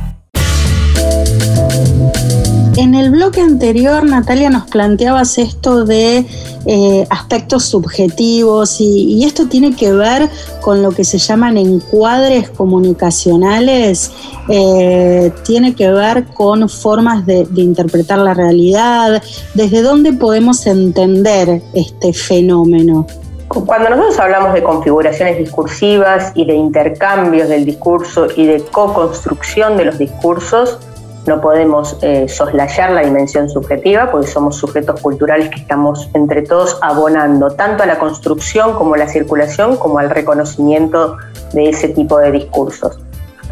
En 2.76 2.95
el 2.95 3.11
bloque 3.11 3.40
anterior, 3.40 4.04
Natalia, 4.04 4.50
nos 4.50 4.68
planteabas 4.68 5.38
esto 5.38 5.87
de 5.87 6.26
eh, 6.66 7.06
aspectos 7.09 7.64
subjetivos 7.64 8.83
y, 8.83 9.25
esto 9.25 9.47
tiene 9.47 9.75
que 9.75 9.92
ver 9.92 10.28
con 10.61 10.83
lo 10.83 10.90
que 10.90 11.02
se 11.02 11.16
llaman 11.16 11.56
encuadres 11.56 12.50
comunicacionales, 12.50 14.12
eh, 14.50 15.33
tiene 15.42 15.75
que 15.75 15.90
ver 15.90 16.26
con 16.26 16.68
formas 16.68 17.25
de, 17.25 17.47
de 17.47 17.62
interpretar 17.62 18.18
la 18.18 18.35
realidad, 18.35 19.23
desde 19.54 19.80
dónde 19.80 20.12
podemos 20.12 20.66
entender 20.66 21.62
este 21.73 22.12
fenómeno. 22.12 23.06
Cuando 23.49 23.88
nosotros 23.88 24.18
hablamos 24.18 24.52
de 24.52 24.62
configuraciones 24.62 25.38
discursivas 25.38 26.30
y 26.35 26.45
de 26.45 26.54
intercambios 26.54 27.49
del 27.49 27.64
discurso 27.64 28.26
y 28.37 28.45
de 28.45 28.61
co-construcción 28.61 29.78
de 29.78 29.87
los 29.87 29.99
discursos, 29.99 30.78
no 31.26 31.40
podemos 31.40 31.99
eh, 32.02 32.28
soslayar 32.28 32.92
la 32.92 33.02
dimensión 33.02 33.49
subjetiva 33.49 34.11
porque 34.11 34.28
somos 34.28 34.56
sujetos 34.56 35.00
culturales 35.00 35.49
que 35.50 35.61
estamos 35.61 36.09
entre 36.14 36.42
todos 36.42 36.78
abonando 36.83 37.50
tanto 37.50 37.83
a 37.83 37.87
la 37.87 37.99
construcción 37.99 38.75
como 38.75 38.95
a 38.95 38.99
la 38.99 39.09
circulación 39.09 39.76
como 39.76 39.99
al 39.99 40.11
reconocimiento 40.11 41.16
de 41.52 41.71
ese 41.71 41.88
tipo 41.88 42.18
de 42.18 42.30
discursos. 42.30 42.99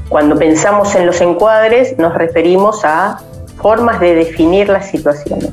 Cuando 0.09 0.37
pensamos 0.39 0.95
en 0.95 1.07
los 1.07 1.21
encuadres 1.21 1.99
nos 1.99 2.15
referimos 2.15 2.85
a 2.85 3.19
formas 3.57 3.99
de 4.01 4.15
definir 4.15 4.69
las 4.69 4.89
situaciones. 4.89 5.51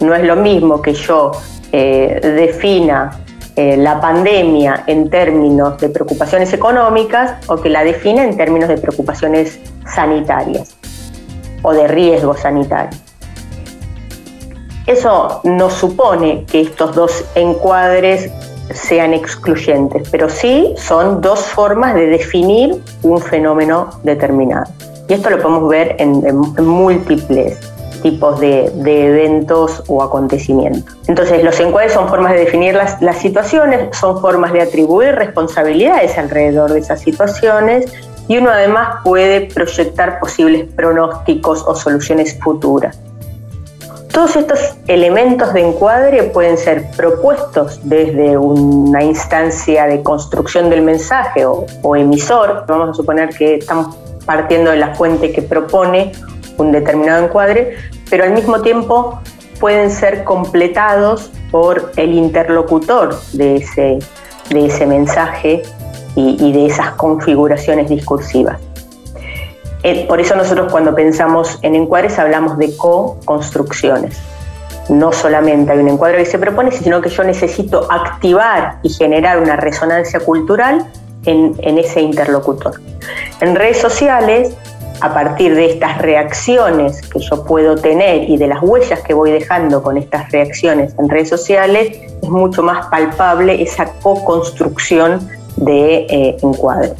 No 0.00 0.14
es 0.14 0.24
lo 0.24 0.36
mismo 0.36 0.80
que 0.80 0.94
yo 0.94 1.32
eh, 1.72 2.20
defina 2.22 3.18
eh, 3.56 3.76
la 3.76 4.00
pandemia 4.00 4.84
en 4.86 5.10
términos 5.10 5.78
de 5.78 5.88
preocupaciones 5.88 6.52
económicas 6.52 7.34
o 7.48 7.56
que 7.56 7.68
la 7.68 7.84
defina 7.84 8.24
en 8.24 8.36
términos 8.36 8.68
de 8.68 8.78
preocupaciones 8.78 9.58
sanitarias 9.86 10.76
o 11.64 11.72
de 11.72 11.88
riesgo 11.88 12.36
sanitario. 12.36 12.96
Eso 14.86 15.40
no 15.44 15.70
supone 15.70 16.44
que 16.44 16.60
estos 16.60 16.94
dos 16.94 17.24
encuadres 17.34 18.30
sean 18.72 19.14
excluyentes, 19.14 20.08
pero 20.10 20.28
sí 20.28 20.74
son 20.76 21.20
dos 21.20 21.40
formas 21.40 21.94
de 21.94 22.06
definir 22.06 22.82
un 23.02 23.18
fenómeno 23.18 23.88
determinado. 24.02 24.70
Y 25.08 25.14
esto 25.14 25.30
lo 25.30 25.38
podemos 25.40 25.68
ver 25.68 25.96
en, 25.98 26.22
múltiples 26.62 27.58
tipos 28.02 28.38
de, 28.40 28.66
eventos 28.84 29.82
o 29.88 30.02
acontecimientos. 30.02 30.94
Entonces, 31.08 31.42
los 31.42 31.58
encuadres 31.60 31.94
son 31.94 32.06
formas 32.08 32.32
de 32.32 32.40
definir 32.40 32.74
las, 32.74 33.00
las 33.00 33.16
situaciones, 33.16 33.96
son 33.96 34.20
formas 34.20 34.52
de 34.52 34.60
atribuir 34.60 35.14
responsabilidades 35.14 36.18
alrededor 36.18 36.72
de 36.72 36.80
esas 36.80 37.00
situaciones 37.00 37.86
y 38.28 38.38
uno 38.38 38.50
además 38.50 38.98
puede 39.04 39.42
proyectar 39.42 40.18
posibles 40.20 40.66
pronósticos 40.74 41.64
o 41.66 41.74
soluciones 41.74 42.38
futuras. 42.42 42.98
Todos 44.14 44.36
estos 44.36 44.60
elementos 44.86 45.52
de 45.52 45.60
encuadre 45.60 46.22
pueden 46.22 46.56
ser 46.56 46.88
propuestos 46.96 47.80
desde 47.82 48.38
una 48.38 49.02
instancia 49.02 49.86
de 49.86 50.04
construcción 50.04 50.70
del 50.70 50.82
mensaje 50.82 51.44
o, 51.44 51.96
emisor. 51.96 52.64
Vamos 52.68 52.90
a 52.90 52.94
suponer 52.94 53.30
que 53.30 53.56
estamos 53.56 53.96
partiendo 54.24 54.70
de 54.70 54.76
la 54.76 54.94
fuente 54.94 55.32
que 55.32 55.42
propone 55.42 56.12
un 56.58 56.70
determinado 56.70 57.24
encuadre, 57.24 57.76
pero 58.08 58.22
al 58.22 58.34
mismo 58.34 58.62
tiempo 58.62 59.20
pueden 59.58 59.90
ser 59.90 60.22
completados 60.22 61.32
por 61.50 61.90
el 61.96 62.14
interlocutor 62.14 63.20
de 63.32 63.56
ese, 63.56 63.98
de 64.50 64.66
ese 64.66 64.86
mensaje 64.86 65.62
y, 66.16 66.52
de 66.52 66.66
esas 66.66 66.90
configuraciones 66.92 67.88
discursivas. 67.88 68.58
Eh, 69.82 70.06
por 70.08 70.20
eso 70.20 70.34
nosotros 70.34 70.70
cuando 70.70 70.94
pensamos 70.94 71.58
en 71.62 71.74
encuadres 71.74 72.18
hablamos 72.18 72.56
de 72.56 72.74
co-construcciones. 72.76 74.18
No 74.88 75.12
solamente 75.12 75.72
hay 75.72 75.78
un 75.78 75.88
encuadre 75.88 76.18
que 76.18 76.26
se 76.26 76.38
propone, 76.38 76.70
sino 76.70 77.00
que 77.00 77.08
yo 77.08 77.24
necesito 77.24 77.90
activar 77.90 78.78
y 78.82 78.90
generar 78.90 79.38
una 79.38 79.56
resonancia 79.56 80.20
cultural 80.20 80.86
en, 81.26 81.54
en 81.58 81.78
ese 81.78 82.00
interlocutor. 82.00 82.80
En 83.40 83.56
redes 83.56 83.80
sociales, 83.80 84.54
a 85.00 85.12
partir 85.12 85.54
de 85.54 85.66
estas 85.66 85.98
reacciones 85.98 87.02
que 87.02 87.18
yo 87.18 87.44
puedo 87.44 87.76
tener 87.76 88.28
y 88.28 88.36
de 88.36 88.46
las 88.46 88.62
huellas 88.62 89.00
que 89.00 89.14
voy 89.14 89.32
dejando 89.32 89.82
con 89.82 89.96
estas 89.96 90.30
reacciones 90.30 90.94
en 90.98 91.08
redes 91.08 91.28
sociales, 91.28 91.98
es 92.22 92.28
mucho 92.28 92.62
más 92.62 92.86
palpable 92.86 93.62
esa 93.62 93.86
co-construcción 94.02 95.28
de 95.56 96.06
eh, 96.08 96.36
encuadre. 96.42 96.92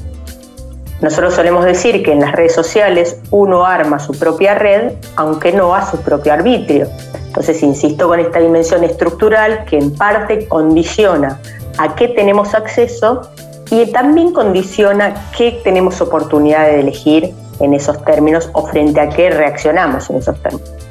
Nosotros 1.01 1.35
solemos 1.35 1.65
decir 1.65 2.03
que 2.03 2.13
en 2.13 2.21
las 2.21 2.33
redes 2.33 2.55
sociales 2.55 3.19
uno 3.31 3.67
arma 3.67 3.99
su 3.99 4.13
propia 4.13 4.55
red, 4.55 4.93
aunque 5.17 5.53
no 5.53 5.75
a 5.75 5.85
su 5.91 5.99
propio 5.99 6.33
arbitrio. 6.33 6.89
Entonces, 7.27 7.63
insisto 7.63 8.09
con 8.09 8.21
esta 8.21 8.39
dimensión 8.39 8.85
estructural 8.85 9.65
que 9.65 9.77
en 9.77 9.95
parte 9.95 10.47
condiciona 10.47 11.41
a 11.79 11.95
qué 11.97 12.09
tenemos 12.09 12.55
acceso 12.55 13.23
y 13.71 13.91
también 13.93 14.33
condiciona 14.33 15.31
qué 15.37 15.61
tenemos 15.65 16.01
oportunidad 16.01 16.67
de 16.67 16.81
elegir 16.81 17.35
en 17.61 17.75
esos 17.75 18.03
términos 18.05 18.49
o 18.53 18.67
frente 18.67 19.01
a 19.01 19.09
qué 19.09 19.31
reaccionamos 19.31 20.09
en 20.11 20.17
esos 20.19 20.41
términos. 20.43 20.84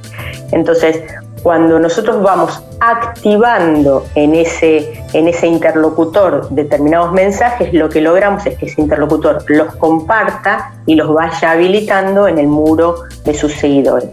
Entonces, 0.53 1.01
cuando 1.41 1.79
nosotros 1.79 2.21
vamos 2.21 2.63
activando 2.79 4.05
en 4.15 4.35
ese, 4.35 5.03
interlocutor 5.13 6.49
determinados 6.49 7.11
mensajes, 7.11 7.73
lo 7.73 7.89
que 7.89 8.01
logramos 8.01 8.45
es 8.45 8.57
que 8.57 8.67
ese 8.67 8.81
interlocutor 8.81 9.43
los 9.47 9.75
comparta 9.75 10.73
y 10.85 10.95
los 10.95 11.13
vaya 11.13 11.51
habilitando 11.51 12.27
en 12.27 12.37
el 12.37 12.47
muro 12.47 12.95
de 13.25 13.33
sus 13.33 13.53
seguidores. 13.53 14.09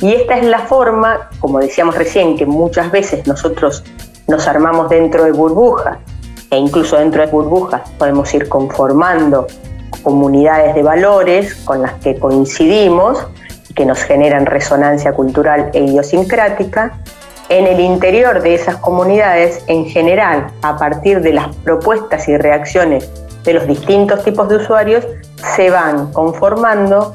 Y 0.00 0.14
esta 0.14 0.38
es 0.38 0.46
la 0.46 0.60
forma, 0.60 1.30
como 1.38 1.60
decíamos 1.60 1.94
recién, 1.94 2.36
que 2.36 2.46
muchas 2.46 2.90
veces 2.90 3.26
nosotros 3.26 3.84
nos 4.26 4.48
armamos 4.48 4.88
dentro 4.88 5.24
de 5.24 5.32
burbujas 5.32 5.98
e 6.50 6.56
incluso 6.56 6.96
dentro 6.96 7.24
de 7.24 7.30
burbujas 7.30 7.82
podemos 7.98 8.32
ir 8.34 8.48
conformando 8.48 9.46
comunidades 10.02 10.74
de 10.74 10.82
valores 10.82 11.54
con 11.64 11.82
las 11.82 11.94
que 11.94 12.18
coincidimos 12.18 13.24
que 13.74 13.84
nos 13.84 14.02
generan 14.02 14.46
resonancia 14.46 15.12
cultural 15.12 15.70
e 15.72 15.80
idiosincrática, 15.80 16.98
en 17.48 17.66
el 17.66 17.80
interior 17.80 18.40
de 18.40 18.54
esas 18.54 18.76
comunidades, 18.76 19.62
en 19.66 19.84
general, 19.86 20.46
a 20.62 20.76
partir 20.76 21.20
de 21.20 21.34
las 21.34 21.54
propuestas 21.56 22.28
y 22.28 22.36
reacciones 22.36 23.10
de 23.44 23.54
los 23.54 23.66
distintos 23.66 24.22
tipos 24.24 24.48
de 24.48 24.56
usuarios, 24.56 25.04
se 25.56 25.70
van 25.70 26.12
conformando 26.12 27.14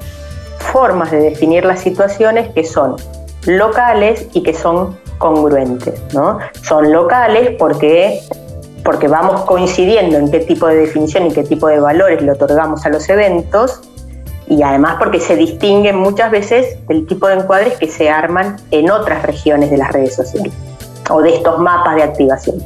formas 0.59 1.11
de 1.11 1.21
definir 1.21 1.65
las 1.65 1.79
situaciones 1.79 2.49
que 2.53 2.63
son 2.63 2.97
locales 3.45 4.27
y 4.33 4.43
que 4.43 4.53
son 4.53 4.97
congruentes. 5.17 5.99
¿no? 6.13 6.39
Son 6.61 6.91
locales 6.91 7.55
porque, 7.57 8.21
porque 8.83 9.07
vamos 9.07 9.41
coincidiendo 9.41 10.17
en 10.17 10.29
qué 10.29 10.41
tipo 10.41 10.67
de 10.67 10.75
definición 10.75 11.27
y 11.27 11.31
qué 11.31 11.43
tipo 11.43 11.67
de 11.67 11.79
valores 11.79 12.21
le 12.21 12.31
otorgamos 12.31 12.85
a 12.85 12.89
los 12.89 13.07
eventos 13.09 13.81
y 14.49 14.61
además 14.61 14.95
porque 14.99 15.19
se 15.19 15.35
distinguen 15.35 15.97
muchas 15.97 16.31
veces 16.31 16.77
del 16.87 17.05
tipo 17.05 17.27
de 17.27 17.35
encuadres 17.35 17.73
que 17.77 17.87
se 17.87 18.09
arman 18.09 18.57
en 18.71 18.89
otras 18.89 19.23
regiones 19.23 19.69
de 19.69 19.77
las 19.77 19.91
redes 19.91 20.15
sociales. 20.15 20.53
o 21.09 21.21
de 21.21 21.35
estos 21.35 21.57
mapas 21.57 21.95
de 21.95 22.03
activación. 22.03 22.57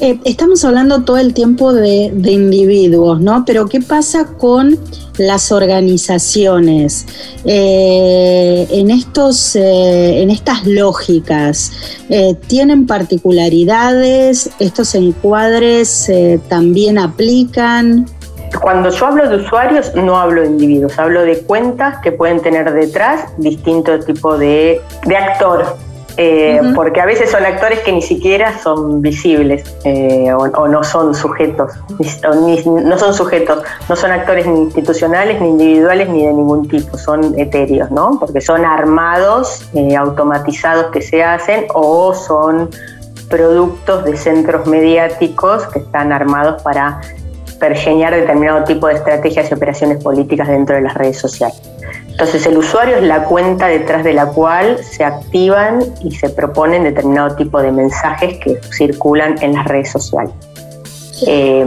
Eh, 0.00 0.18
estamos 0.24 0.64
hablando 0.64 1.04
todo 1.04 1.18
el 1.18 1.34
tiempo 1.34 1.72
de, 1.72 2.06
individuos, 2.06 3.20
¿no? 3.20 3.44
Pero 3.44 3.66
¿qué 3.66 3.80
pasa 3.80 4.26
con 4.26 4.78
las 5.18 5.52
organizaciones? 5.52 7.06
Eh, 7.44 8.66
en, 8.70 8.90
estos, 8.90 9.54
eh, 9.54 10.22
en 10.22 10.30
estas 10.30 10.66
lógicas, 10.66 11.72
¿tienen 12.48 12.86
particularidades? 12.86 14.50
¿Estos 14.58 14.94
encuadres 14.94 16.10
también 16.48 16.98
aplican? 16.98 18.06
Cuando 18.60 18.90
yo 18.90 19.06
hablo 19.06 19.28
de 19.28 19.36
usuarios, 19.36 19.94
no 19.94 20.18
hablo 20.18 20.42
de 20.42 20.48
individuos, 20.48 20.98
hablo 20.98 21.22
de 21.22 21.40
cuentas 21.42 21.98
que 22.02 22.12
pueden 22.12 22.40
tener 22.40 22.72
detrás 22.72 23.24
distinto 23.38 23.98
tipo 24.00 24.38
de, 24.38 24.80
de 25.06 25.16
actor, 25.16 25.76
eh, 26.16 26.60
porque 26.76 27.00
a 27.00 27.06
veces 27.06 27.30
son 27.30 27.44
actores 27.44 27.80
que 27.80 27.90
ni 27.90 28.00
siquiera 28.00 28.56
son 28.58 29.02
visibles 29.02 29.64
eh, 29.84 30.32
o, 30.32 30.68
no 30.68 30.84
son 30.84 31.12
sujetos, 31.12 31.72
no 32.24 32.98
son 32.98 33.14
sujetos, 33.14 33.64
no 33.88 33.96
son 33.96 34.12
actores 34.12 34.46
ni 34.46 34.60
institucionales, 34.60 35.40
ni 35.40 35.48
individuales, 35.48 36.08
ni 36.08 36.24
de 36.24 36.32
ningún 36.32 36.68
tipo, 36.68 36.96
son 36.96 37.36
etéreos, 37.38 37.90
¿no? 37.90 38.18
Porque 38.20 38.40
son 38.40 38.64
armados, 38.64 39.68
eh, 39.74 39.96
automatizados 39.96 40.92
que 40.92 41.02
se 41.02 41.24
hacen 41.24 41.66
o 41.74 42.14
son 42.14 42.70
productos 43.28 44.04
de 44.04 44.16
centros 44.16 44.66
mediáticos 44.66 45.66
que 45.68 45.80
están 45.80 46.12
armados 46.12 46.62
para 46.62 47.00
pergeñar 47.64 48.14
determinado 48.14 48.62
tipo 48.64 48.88
de 48.88 48.94
estrategias 48.94 49.50
y 49.50 49.54
operaciones 49.54 50.04
políticas 50.04 50.48
dentro 50.48 50.76
de 50.76 50.82
las 50.82 50.92
redes 50.92 51.16
sociales. 51.16 51.58
Entonces 52.10 52.46
el 52.46 52.58
usuario 52.58 52.96
es 52.96 53.02
la 53.02 53.24
cuenta 53.24 53.68
detrás 53.68 54.04
de 54.04 54.12
la 54.12 54.26
cual 54.26 54.78
se 54.84 55.02
activan 55.02 55.82
y 56.02 56.10
se 56.10 56.28
proponen 56.28 56.84
determinado 56.84 57.34
tipo 57.36 57.62
de 57.62 57.72
mensajes 57.72 58.38
que 58.40 58.60
circulan 58.70 59.42
en 59.42 59.54
las 59.54 59.64
redes 59.64 59.90
sociales. 59.90 60.34
Eh, 61.26 61.64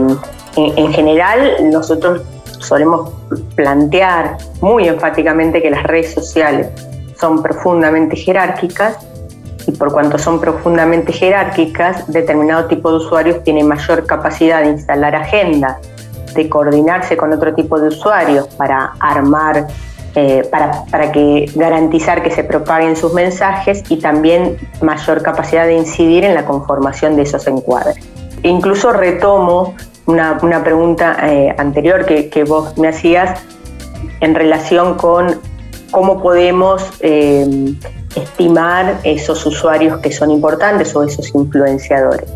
en, 0.56 0.92
general 0.92 1.56
nosotros 1.64 2.22
solemos 2.60 3.10
plantear 3.56 4.38
muy 4.60 4.86
enfáticamente 4.86 5.60
que 5.60 5.70
las 5.70 5.82
redes 5.82 6.14
sociales 6.14 6.68
son 7.18 7.42
profundamente 7.42 8.14
jerárquicas 8.14 8.98
y 9.68 9.72
por 9.72 9.92
cuanto 9.92 10.18
son 10.18 10.40
profundamente 10.40 11.12
jerárquicas, 11.12 12.10
determinado 12.10 12.64
tipo 12.68 12.90
de 12.90 12.96
usuarios 12.96 13.44
tiene 13.44 13.62
mayor 13.62 14.06
capacidad 14.06 14.62
de 14.62 14.70
instalar 14.70 15.14
agendas, 15.14 15.76
de 16.34 16.48
coordinarse 16.48 17.18
con 17.18 17.34
otro 17.34 17.54
tipo 17.54 17.78
de 17.78 17.88
usuarios 17.88 18.48
para 18.56 18.94
armar 18.98 19.66
eh, 20.14 20.48
para, 20.50 20.84
para, 20.90 21.12
que 21.12 21.50
garantizar 21.54 22.22
que 22.22 22.30
se 22.30 22.42
propaguen 22.42 22.96
sus 22.96 23.12
mensajes 23.12 23.84
y 23.90 23.98
también 23.98 24.56
mayor 24.80 25.22
capacidad 25.22 25.66
de 25.66 25.74
incidir 25.74 26.24
en 26.24 26.34
la 26.34 26.46
conformación 26.46 27.14
de 27.14 27.22
esos 27.22 27.46
encuadres. 27.46 27.96
Incluso 28.42 28.92
retomo 28.92 29.74
una, 30.06 30.38
una 30.42 30.64
pregunta 30.64 31.18
eh, 31.22 31.54
anterior 31.58 32.06
que, 32.06 32.30
que, 32.30 32.44
vos 32.44 32.76
me 32.78 32.88
hacías 32.88 33.38
en 34.20 34.34
relación 34.34 34.94
con 34.94 35.38
cómo 35.90 36.22
podemos 36.22 36.82
eh, 37.00 37.74
estimar 38.14 38.98
esos 39.04 39.44
usuarios 39.46 39.98
que 40.00 40.12
son 40.12 40.30
importantes 40.30 40.94
o 40.94 41.02
esos 41.02 41.34
influenciadores. 41.34 42.28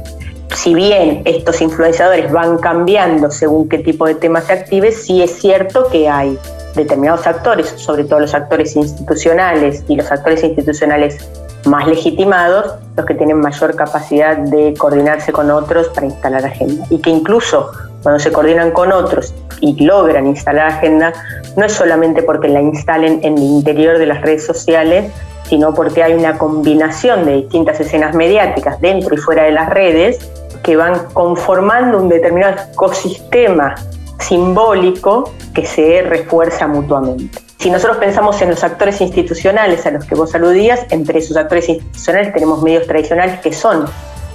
Si 0.54 0.74
bien 0.74 1.22
estos 1.24 1.60
influenciadores 1.60 2.30
van 2.30 2.58
cambiando 2.58 3.30
según 3.30 3.68
qué 3.68 3.78
tipo 3.78 4.06
de 4.06 4.14
temas 4.14 4.44
se 4.44 4.52
active, 4.52 4.92
sí 4.92 5.22
es 5.22 5.32
cierto 5.32 5.88
que 5.90 6.08
hay 6.08 6.38
determinados 6.74 7.26
actores, 7.26 7.68
sobre 7.76 8.04
todo 8.04 8.20
los 8.20 8.34
actores 8.34 8.76
institucionales 8.76 9.84
y 9.88 9.96
los 9.96 10.10
actores 10.10 10.42
institucionales 10.44 11.18
más 11.66 11.86
legitimados, 11.86 12.74
los 12.96 13.06
que 13.06 13.14
tienen 13.14 13.40
mayor 13.40 13.74
capacidad 13.76 14.36
de 14.36 14.74
coordinarse 14.74 15.32
con 15.32 15.50
otros 15.50 15.88
para 15.88 16.06
instalar 16.06 16.44
agenda. 16.44 16.84
Y 16.90 16.98
que 16.98 17.10
incluso 17.10 17.70
cuando 18.02 18.18
se 18.18 18.32
coordinan 18.32 18.72
con 18.72 18.92
otros 18.92 19.32
y 19.60 19.84
logran 19.84 20.26
instalar 20.26 20.68
agenda, 20.68 21.12
no 21.56 21.64
es 21.64 21.72
solamente 21.72 22.22
porque 22.22 22.48
la 22.48 22.60
instalen 22.60 23.20
en 23.22 23.38
el 23.38 23.44
interior 23.44 23.98
de 23.98 24.06
las 24.06 24.20
redes 24.22 24.44
sociales, 24.44 25.10
sino 25.52 25.74
porque 25.74 26.02
hay 26.02 26.14
una 26.14 26.38
combinación 26.38 27.26
de 27.26 27.42
distintas 27.42 27.78
escenas 27.78 28.14
mediáticas 28.14 28.80
dentro 28.80 29.14
y 29.14 29.18
fuera 29.18 29.42
de 29.42 29.52
las 29.52 29.68
redes 29.68 30.18
que 30.62 30.76
van 30.76 31.08
conformando 31.12 31.98
un 31.98 32.08
determinado 32.08 32.56
ecosistema 32.72 33.74
simbólico 34.18 35.30
que 35.54 35.66
se 35.66 36.00
refuerza 36.08 36.66
mutuamente. 36.66 37.38
Si 37.58 37.70
nosotros 37.70 37.98
pensamos 37.98 38.40
en 38.40 38.48
los 38.48 38.64
actores 38.64 39.02
institucionales 39.02 39.84
a 39.84 39.90
los 39.90 40.06
que 40.06 40.14
vos 40.14 40.34
aludías, 40.34 40.86
entre 40.88 41.18
esos 41.18 41.36
actores 41.36 41.68
institucionales 41.68 42.32
tenemos 42.32 42.62
medios 42.62 42.86
tradicionales 42.86 43.38
que 43.40 43.52
son 43.52 43.84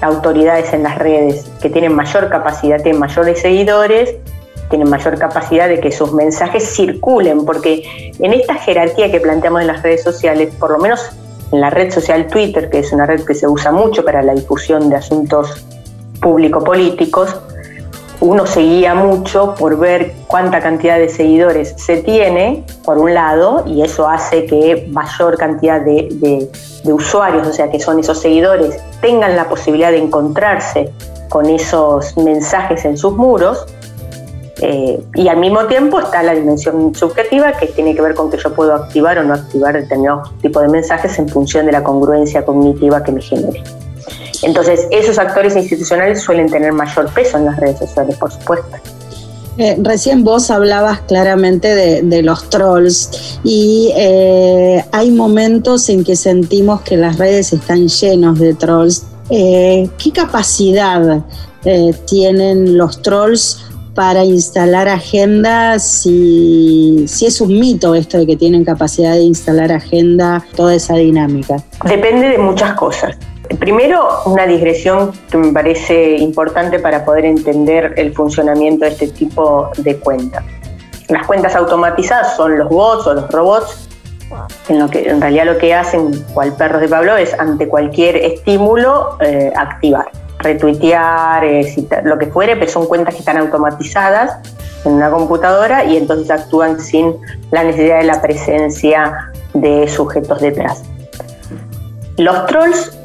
autoridades 0.02 0.72
en 0.72 0.84
las 0.84 1.00
redes, 1.00 1.48
que 1.60 1.72
tienen 1.72 1.96
mayor 1.96 2.30
capacidad, 2.30 2.80
tienen 2.80 3.00
mayores 3.00 3.42
seguidores, 3.42 4.14
tienen 4.70 4.90
mayor 4.90 5.18
capacidad 5.18 5.68
de 5.68 5.80
que 5.80 5.92
sus 5.92 6.14
mensajes 6.14 6.76
circulen, 6.76 7.46
porque 7.46 8.12
en 8.20 8.34
esta 8.34 8.56
jerarquía 8.56 9.12
que 9.12 9.20
planteamos 9.20 9.62
en 9.62 9.68
las 9.68 9.82
redes 9.84 10.04
sociales, 10.04 10.54
por 10.60 10.72
lo 10.72 10.78
menos 10.80 11.02
en 11.52 11.62
la 11.62 11.70
red 11.70 11.92
social 11.92 12.28
Twitter, 12.28 12.70
que 12.70 12.80
es 12.80 12.92
una 12.92 13.06
red 13.06 13.24
que 13.24 13.34
se 13.34 13.48
usa 13.48 13.72
mucho 13.72 14.04
para 14.04 14.22
la 14.22 14.34
difusión 14.34 14.90
de 14.90 14.98
asuntos 14.98 15.66
público-políticos, 16.22 17.36
uno 18.20 18.48
se 18.48 18.62
guía 18.62 18.96
mucho 18.96 19.54
por 19.56 19.78
ver 19.78 20.14
cuánta 20.26 20.60
cantidad 20.60 20.98
de 20.98 21.08
seguidores 21.08 21.76
se 21.78 21.98
tiene, 21.98 22.66
por 22.84 22.98
un 22.98 23.14
lado, 23.14 23.64
y 23.68 23.84
eso 23.84 24.10
hace 24.10 24.46
que 24.48 24.88
mayor 24.90 25.38
cantidad 25.38 25.82
de, 25.82 26.50
usuarios, 26.86 27.48
o 27.48 27.54
sea, 27.54 27.70
que 27.70 27.80
son 27.80 28.00
esos 28.00 28.20
seguidores, 28.20 28.80
tengan 29.02 29.36
la 29.36 29.48
posibilidad 29.48 29.92
de 29.92 30.00
encontrarse 30.00 30.92
con 31.30 31.48
esos 31.48 32.18
mensajes 32.18 32.86
en 32.86 32.98
sus 32.98 33.14
muros. 33.14 33.68
Eh, 34.62 35.00
y 35.14 35.28
al 35.28 35.38
mismo 35.38 35.66
tiempo 35.66 36.00
está 36.00 36.24
la 36.24 36.34
dimensión 36.34 36.94
subjetiva 36.96 37.54
que 37.54 37.68
tiene 37.68 37.96
que 37.96 38.02
ver 38.02 38.16
con 38.16 38.32
que 38.32 38.38
yo 38.38 38.54
puedo 38.54 38.74
activar 38.74 39.20
o 39.20 39.24
no 39.24 39.36
activar 39.36 39.74
determinados 39.74 40.32
tipos 40.42 40.64
de 40.64 40.70
mensajes 40.70 41.18
en 41.20 41.30
función 41.30 41.68
de 41.68 41.74
la 41.74 41.84
congruencia 41.84 42.44
cognitiva 42.44 43.04
que 43.04 43.12
me 43.12 43.22
genere. 43.22 43.64
Entonces, 44.42 44.88
esos 44.92 45.20
actores 45.20 45.56
institucionales 45.56 46.22
suelen 46.22 46.50
tener 46.50 46.72
mayor 46.72 47.08
peso 47.14 47.38
en 47.38 47.46
las 47.46 47.58
redes 47.58 47.80
sociales, 47.80 48.16
por 48.18 48.32
supuesto. 48.32 48.78
Eh, 49.60 49.76
recién 49.82 50.24
vos 50.24 50.52
hablabas 50.52 51.02
claramente 51.02 52.02
de, 52.04 52.22
los 52.22 52.48
trolls 52.50 53.40
y 53.44 53.92
eh, 53.96 54.86
hay 54.92 55.10
momentos 55.10 55.90
en 55.90 56.04
que 56.04 56.16
sentimos 56.16 56.82
que 56.82 56.96
las 56.96 57.18
redes 57.18 57.54
están 57.54 57.88
llenos 57.88 58.38
de 58.38 58.54
trolls. 58.54 59.04
¿Qué 59.30 60.12
capacidad 60.14 61.24
tienen 62.06 62.78
los 62.78 63.02
trolls 63.02 63.67
para 63.98 64.24
instalar 64.24 64.88
agendas 64.88 65.84
si, 65.84 67.06
si 67.08 67.26
es 67.26 67.42
un 67.42 67.60
mito 67.60 67.96
esto 67.96 68.20
de 68.20 68.28
que 68.28 68.36
tienen 68.36 68.64
capacidad 68.64 69.14
de 69.14 69.22
instalar 69.22 69.72
agenda, 69.72 70.46
toda 70.56 70.76
esa 70.76 70.94
dinámica? 70.94 71.56
Depende 71.84 72.30
de 72.30 72.38
muchas 72.38 72.76
cosas. 72.76 73.18
Primero, 73.58 74.08
una 74.28 74.46
digresión 74.46 75.14
que 75.32 75.38
me 75.40 75.52
parece 75.52 76.18
importante 76.18 76.78
para 76.78 77.04
poder 77.06 77.26
entender 77.26 77.96
el 77.98 78.14
funcionamiento 78.14 78.86
de 78.86 78.92
este 78.92 79.08
tipo 79.08 79.72
de 79.80 79.98
cuentas. 79.98 80.44
Las 81.08 81.26
cuentas 81.26 81.56
automatizadas 81.56 82.36
son 82.36 82.56
los 82.56 82.70
bots 82.70 83.08
o 83.08 83.16
los 83.16 83.28
robots, 83.32 83.90
en 84.70 84.78
lo 84.78 84.92
que 84.92 85.10
en 85.10 85.20
realidad 85.20 85.46
lo 85.46 85.58
que 85.58 85.74
hacen, 85.74 86.24
cual 86.36 86.54
perros 86.56 86.82
de 86.82 86.88
Pablo, 86.88 87.18
es 87.18 87.34
ante 87.40 87.68
cualquier 87.68 88.16
estímulo 88.18 89.18
eh, 89.22 89.52
activar, 89.56 90.06
retuitear, 90.40 91.44
eh, 91.44 91.88
lo 92.04 92.18
que 92.18 92.28
fuere, 92.28 92.56
pero 92.56 92.72
son 92.72 92.86
cuentas 92.86 93.14
que 93.14 93.20
están 93.20 93.38
automatizadas 93.38 94.38
en 94.86 94.94
una 94.94 95.10
computadora 95.10 95.86
y 95.86 95.98
entonces 95.98 96.30
actúan 96.30 96.80
sin 96.80 97.16
la 97.52 97.64
necesidad 97.64 98.00
de 98.00 98.06
la 98.06 98.22
presencia 98.22 99.32
de 99.54 99.88
sujetos 99.88 100.40
detrás. 100.42 100.84
Los 102.18 102.46
trolls 102.48 102.98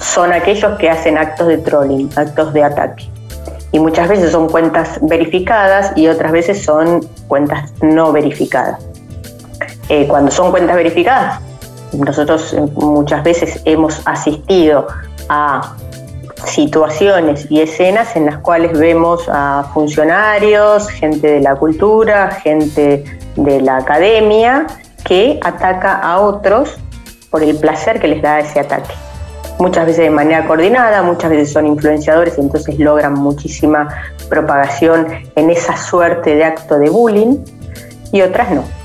son 0.00 0.32
aquellos 0.32 0.78
que 0.78 0.90
hacen 0.90 1.18
actos 1.18 1.48
de 1.48 1.58
trolling, 1.58 2.10
actos 2.16 2.52
de 2.52 2.64
ataque. 2.64 3.10
Y 3.72 3.78
muchas 3.78 4.08
veces 4.08 4.32
son 4.32 4.48
cuentas 4.48 4.98
verificadas 5.02 5.92
y 5.96 6.08
otras 6.08 6.32
veces 6.32 6.62
son 6.62 7.06
cuentas 7.28 7.72
no 7.82 8.12
verificadas. 8.12 8.84
Eh, 9.88 10.06
cuando 10.08 10.30
son 10.30 10.50
cuentas 10.50 10.76
verificadas, 10.76 11.40
nosotros 11.92 12.52
eh, 12.52 12.60
muchas 12.76 13.22
veces 13.22 13.60
hemos 13.64 14.00
asistido 14.06 14.86
a 15.28 15.74
situaciones 16.46 17.50
y 17.50 17.60
escenas 17.60 18.16
en 18.16 18.26
las 18.26 18.38
cuales 18.38 18.78
vemos 18.78 19.28
a 19.28 19.70
funcionarios, 19.74 20.88
gente 20.88 21.26
de 21.26 21.40
la 21.40 21.56
cultura, 21.56 22.30
gente 22.42 23.04
de 23.36 23.60
la 23.60 23.78
academia, 23.78 24.66
que 25.04 25.38
ataca 25.42 25.94
a 25.94 26.20
otros 26.20 26.76
por 27.30 27.42
el 27.42 27.56
placer 27.56 28.00
que 28.00 28.08
les 28.08 28.22
da 28.22 28.40
ese 28.40 28.60
ataque 28.60 28.94
muchas 29.60 29.86
veces 29.86 30.04
de 30.04 30.10
manera 30.10 30.46
coordinada, 30.46 31.02
muchas 31.02 31.30
veces 31.30 31.52
son 31.52 31.66
influenciadores 31.66 32.38
y 32.38 32.40
entonces 32.40 32.78
logran 32.78 33.14
muchísima 33.14 33.88
propagación 34.28 35.06
en 35.36 35.50
esa 35.50 35.76
suerte 35.76 36.34
de 36.34 36.44
acto 36.44 36.78
de 36.78 36.88
bullying 36.88 37.36
y 38.10 38.22
otras 38.22 38.50
no. 38.50 38.79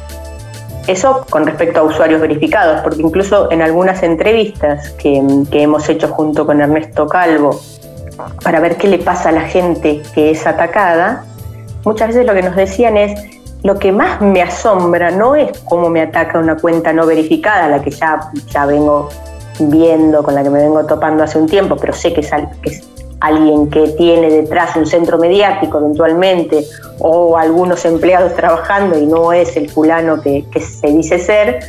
Eso 0.87 1.25
con 1.29 1.45
respecto 1.45 1.79
a 1.79 1.83
usuarios 1.83 2.21
verificados, 2.21 2.81
porque 2.81 3.01
incluso 3.01 3.51
en 3.51 3.61
algunas 3.61 4.03
entrevistas 4.03 4.91
que, 4.91 5.23
hemos 5.51 5.89
hecho 5.89 6.09
junto 6.09 6.45
con 6.45 6.61
Ernesto 6.61 7.07
Calvo 7.07 7.59
para 8.43 8.59
ver 8.59 8.77
qué 8.77 8.87
le 8.87 8.99
pasa 8.99 9.29
a 9.29 9.31
la 9.31 9.41
gente 9.41 10.03
que 10.13 10.31
es 10.31 10.45
atacada, 10.45 11.25
muchas 11.83 12.09
veces 12.09 12.25
lo 12.25 12.33
que 12.33 12.43
nos 12.43 12.55
decían 12.55 12.97
es, 12.97 13.19
lo 13.63 13.79
que 13.79 13.91
más 13.91 14.21
me 14.21 14.43
asombra 14.43 15.09
no 15.09 15.35
es 15.35 15.57
cómo 15.61 15.89
me 15.89 16.01
ataca 16.01 16.37
una 16.37 16.55
cuenta 16.55 16.93
no 16.93 17.07
verificada, 17.07 17.67
la 17.67 17.81
que 17.81 17.89
ya, 17.89 18.19
ya 18.51 18.67
vengo 18.67 19.09
viendo, 19.59 20.21
con 20.21 20.35
la 20.35 20.43
que 20.43 20.51
me 20.51 20.59
vengo 20.59 20.85
topando 20.85 21.23
hace 21.23 21.39
un 21.39 21.47
tiempo, 21.47 21.75
pero 21.75 21.93
sé 21.93 22.13
que 22.13 22.21
es, 22.21 22.29
que 22.61 22.81
alguien 23.19 23.69
que 23.69 23.87
tiene 23.89 24.29
detrás 24.29 24.75
un 24.75 24.85
centro 24.85 25.17
mediático 25.17 25.79
eventualmente 25.79 26.65
o 26.99 27.37
algunos 27.37 27.85
empleados 27.85 28.35
trabajando 28.35 28.97
y 28.97 29.05
no 29.05 29.33
es 29.33 29.55
el 29.57 29.69
fulano 29.69 30.21
que, 30.21 30.45
se 30.59 30.87
dice 30.87 31.19
ser, 31.19 31.59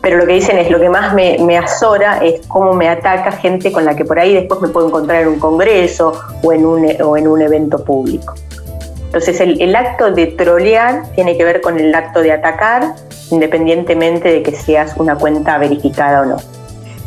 pero 0.00 0.18
lo 0.18 0.26
que 0.26 0.34
dicen 0.34 0.58
es 0.58 0.70
lo 0.70 0.78
que 0.78 0.88
más 0.88 1.14
me, 1.14 1.58
azora 1.58 2.18
es 2.22 2.46
cómo 2.46 2.74
me 2.74 2.88
ataca 2.88 3.32
gente 3.32 3.72
con 3.72 3.84
la 3.84 3.96
que 3.96 4.04
por 4.04 4.18
ahí 4.18 4.34
después 4.34 4.60
me 4.60 4.68
puedo 4.68 4.88
encontrar 4.88 5.22
en 5.22 5.28
un 5.28 5.38
congreso 5.38 6.12
o 6.42 6.52
en 6.52 6.66
un, 6.66 6.86
o 7.02 7.16
en 7.16 7.28
un 7.28 7.42
evento 7.42 7.82
público. 7.82 8.34
Entonces 9.06 9.40
el, 9.40 9.60
el 9.60 9.74
acto 9.76 10.10
de 10.10 10.26
trolear 10.26 11.04
tiene 11.14 11.36
que 11.36 11.44
ver 11.44 11.60
con 11.60 11.78
el 11.78 11.94
acto 11.94 12.20
de 12.20 12.32
atacar 12.32 12.94
independientemente 13.30 14.30
de 14.30 14.42
que 14.42 14.52
seas 14.52 14.94
una 14.96 15.16
cuenta 15.16 15.56
verificada 15.58 16.22
o 16.22 16.24
no. 16.26 16.63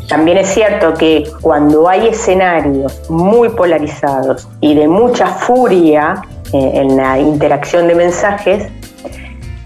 También 0.08 0.38
es 0.38 0.48
cierto 0.48 0.94
que 0.94 1.30
cuando 1.42 1.86
hay 1.86 2.08
escenarios 2.08 3.10
muy 3.10 3.50
polarizados 3.50 4.48
y 4.62 4.74
de 4.74 4.88
mucha 4.88 5.26
furia 5.26 6.22
eh, 6.54 6.70
en 6.74 6.96
la 6.96 7.18
interacción 7.18 7.86
de 7.88 7.94
mensajes, 7.94 8.68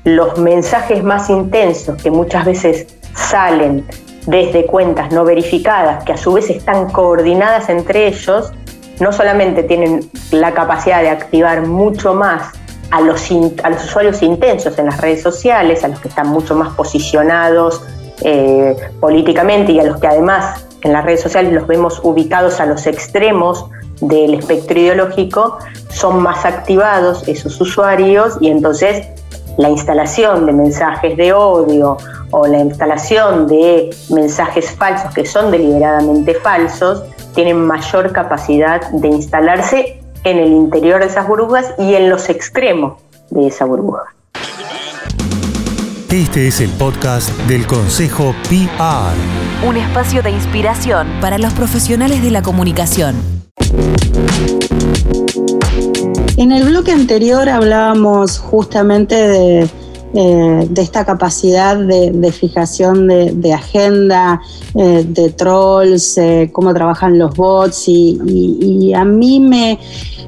los 0.03 0.37
mensajes 0.39 1.05
más 1.05 1.31
intensos 1.31 2.03
que 2.03 2.11
muchas 2.11 2.45
veces 2.45 2.89
salen 3.15 3.87
desde 4.27 4.67
cuentas 4.67 5.13
no 5.13 5.25
verificadas, 5.25 6.03
que 6.03 6.13
a 6.13 6.17
su 6.17 6.33
vez 6.33 6.51
están 6.51 6.91
coordinadas 6.91 7.69
entre 7.69 8.09
ellos, 8.09 8.53
no 8.99 9.13
solamente 9.13 9.63
tienen 9.63 10.11
la 10.33 10.53
capacidad 10.53 11.03
de 11.03 11.11
activar 11.11 11.67
mucho 11.69 12.15
más 12.15 12.51
a 12.91 13.01
los, 13.01 13.31
a 13.63 13.71
los 13.71 13.85
usuarios 13.85 14.21
intensos 14.23 14.77
en 14.77 14.87
las 14.87 15.01
redes 15.01 15.23
sociales, 15.23 15.85
a 15.85 15.89
los 15.89 16.01
que 16.01 16.09
están 16.09 16.29
mucho 16.29 16.57
más 16.57 16.75
posicionados 16.75 17.81
eh, 18.25 18.77
políticamente 19.01 19.73
y 19.73 19.81
a 19.81 19.85
los 19.85 20.01
que 20.01 20.07
además 20.07 20.67
en 20.83 20.93
las 20.93 21.05
redes 21.05 21.23
sociales 21.23 21.53
los 21.53 21.67
vemos 21.67 22.01
ubicados 22.03 22.61
a 22.61 22.67
los 22.67 22.87
extremos 22.87 23.67
del 24.01 24.35
espectro 24.35 24.79
ideológico, 24.79 25.59
son 25.91 26.23
más 26.23 26.45
activados 26.45 27.27
esos 27.29 27.61
usuarios 27.61 28.37
y 28.41 28.49
entonces 28.49 29.07
la 29.59 29.69
instalación 29.69 30.47
de 30.47 30.53
mensajes 30.53 31.17
de 31.17 31.33
odio 31.33 31.97
o 32.31 32.47
la 32.47 32.59
instalación 32.59 33.47
de 33.47 33.95
mensajes 34.11 34.71
falsos 34.73 35.15
que 35.15 35.25
son 35.27 35.51
deliberadamente 35.51 36.35
falsos 36.35 37.05
tienen 37.35 37.65
mayor 37.65 38.13
capacidad 38.13 38.91
de 38.91 39.09
instalarse 39.09 40.01
en 40.25 40.39
el 40.39 40.49
interior 40.49 41.01
de 41.01 41.07
esas 41.07 41.29
burbujas 41.29 41.75
y 41.79 41.95
en 41.95 42.09
los 42.09 42.29
extremos 42.29 43.01
de 43.31 43.47
esa 43.47 43.65
burbuja. 43.65 44.12
Este 46.13 46.47
es 46.47 46.61
el 46.61 46.69
podcast 46.69 47.31
del 47.49 47.67
Consejo 47.67 48.35
PR. 48.51 49.67
Un 49.67 49.79
espacio 49.79 50.23
de 50.23 50.31
inspiración 50.31 51.09
para 51.23 51.39
los 51.39 51.55
profesionales 51.55 52.23
de 52.23 52.31
la 52.31 52.43
comunicación. 52.43 53.17
En 56.37 56.53
el 56.53 56.65
bloque 56.65 56.93
anterior 56.93 57.49
hablábamos 57.49 58.39
justamente 58.39 59.15
de 59.15 59.71
eh, 60.15 60.67
de 60.69 60.83
esta 60.83 61.07
capacidad 61.07 61.75
de, 61.75 62.33
fijación 62.33 63.09
de, 63.09 63.53
agenda, 63.55 64.43
eh, 64.75 65.07
de 65.09 65.31
trolls, 65.31 66.19
eh, 66.19 66.51
cómo 66.53 66.75
trabajan 66.75 67.19
los 67.19 67.35
bots 67.35 67.85
y, 67.89 68.93
a 68.95 69.07
mí 69.07 69.41
me, 69.41 69.79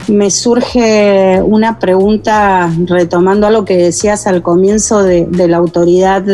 me, 0.08 0.30
surge 0.30 1.42
una 1.42 1.78
pregunta 1.78 2.72
retomando 2.86 3.46
algo 3.46 3.66
que 3.66 3.76
decías 3.76 4.26
al 4.26 4.40
comienzo 4.42 5.02
de 5.02 5.48
la 5.48 5.58
autoridad 5.58 6.24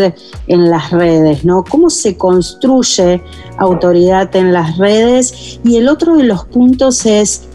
en 0.46 0.70
las 0.70 0.90
redes, 0.92 1.44
¿no? 1.44 1.64
¿Cómo 1.64 1.90
se 1.90 2.16
construye 2.16 3.20
autoridad 3.58 4.34
en 4.36 4.52
las 4.52 4.78
redes? 4.78 5.58
Y 5.64 5.76
el 5.76 5.88
otro 5.88 6.16
de 6.16 6.22
los 6.22 6.44
puntos 6.44 7.04
es 7.04 7.49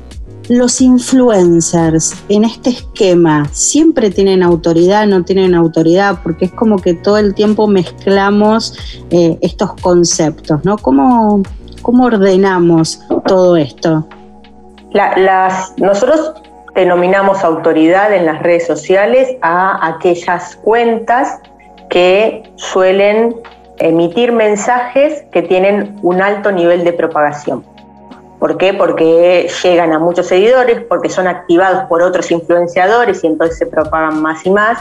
los 0.49 0.81
influencers 0.81 2.13
en 2.29 2.43
este 2.43 2.69
esquema 2.71 3.45
siempre 3.51 4.10
tienen 4.10 4.43
autoridad, 4.43 5.08
no 5.08 5.23
tienen 5.23 5.55
autoridad, 5.55 6.19
porque 6.23 6.45
es 6.45 6.51
como 6.51 6.77
que 6.77 6.93
todo 6.93 7.17
el 7.17 7.34
tiempo 7.34 7.67
mezclamos 7.67 8.77
eh, 9.10 9.38
estos 9.41 9.73
conceptos, 9.75 10.63
¿no? 10.63 10.77
¿Cómo, 10.77 11.41
¿Cómo, 11.81 12.05
ordenamos 12.05 13.01
todo 13.25 13.58
esto? 13.58 14.08
nosotros 15.77 16.34
denominamos 16.73 17.43
autoridad 17.43 18.13
en 18.13 18.25
las 18.25 18.41
redes 18.41 18.65
sociales 18.65 19.36
a 19.41 19.86
aquellas 19.86 20.55
cuentas 20.58 21.39
que 21.89 22.43
suelen 22.55 23.36
emitir 23.77 24.31
mensajes 24.31 25.23
que 25.31 25.41
tienen 25.41 25.97
un 26.01 26.21
alto 26.21 26.51
nivel 26.51 26.84
de 26.84 26.93
propagación. 26.93 27.74
¿Por 28.45 28.58
qué? 28.58 28.75
Porque 28.75 29.49
llegan 29.63 29.91
a 29.91 29.97
muchos 29.97 30.27
seguidores, 30.27 30.79
porque 30.88 31.10
son 31.10 31.25
activados 31.25 31.86
por 31.86 32.03
otros 32.03 32.29
influenciadores 32.29 33.23
y 33.23 33.25
entonces 33.25 33.58
se 33.58 33.65
propagan 33.65 34.21
más 34.21 34.45
y 34.45 34.51
más. 34.51 34.77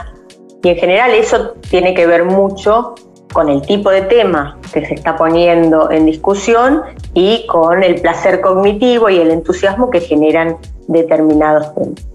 Y 0.63 0.69
en 0.69 0.77
general 0.77 1.13
eso 1.13 1.55
tiene 1.71 1.95
que 1.95 2.07
ver 2.07 2.27
mucho 2.27 2.95
con 3.33 3.49
el 3.49 3.63
tipo 3.63 3.89
de 3.89 4.03
tema 4.03 4.59
que 4.71 4.85
se 4.85 4.93
está 4.93 5.17
poniendo 5.17 5.91
en 5.91 6.05
discusión 6.05 6.83
y 7.15 7.47
con 7.47 7.83
el 7.83 8.03
placer 8.03 8.43
cognitivo 8.43 9.09
y 9.09 9.17
el 9.17 9.31
entusiasmo 9.31 9.89
que 9.89 10.01
generan 10.01 10.59
determinados 10.87 11.75
temas. 11.75 12.07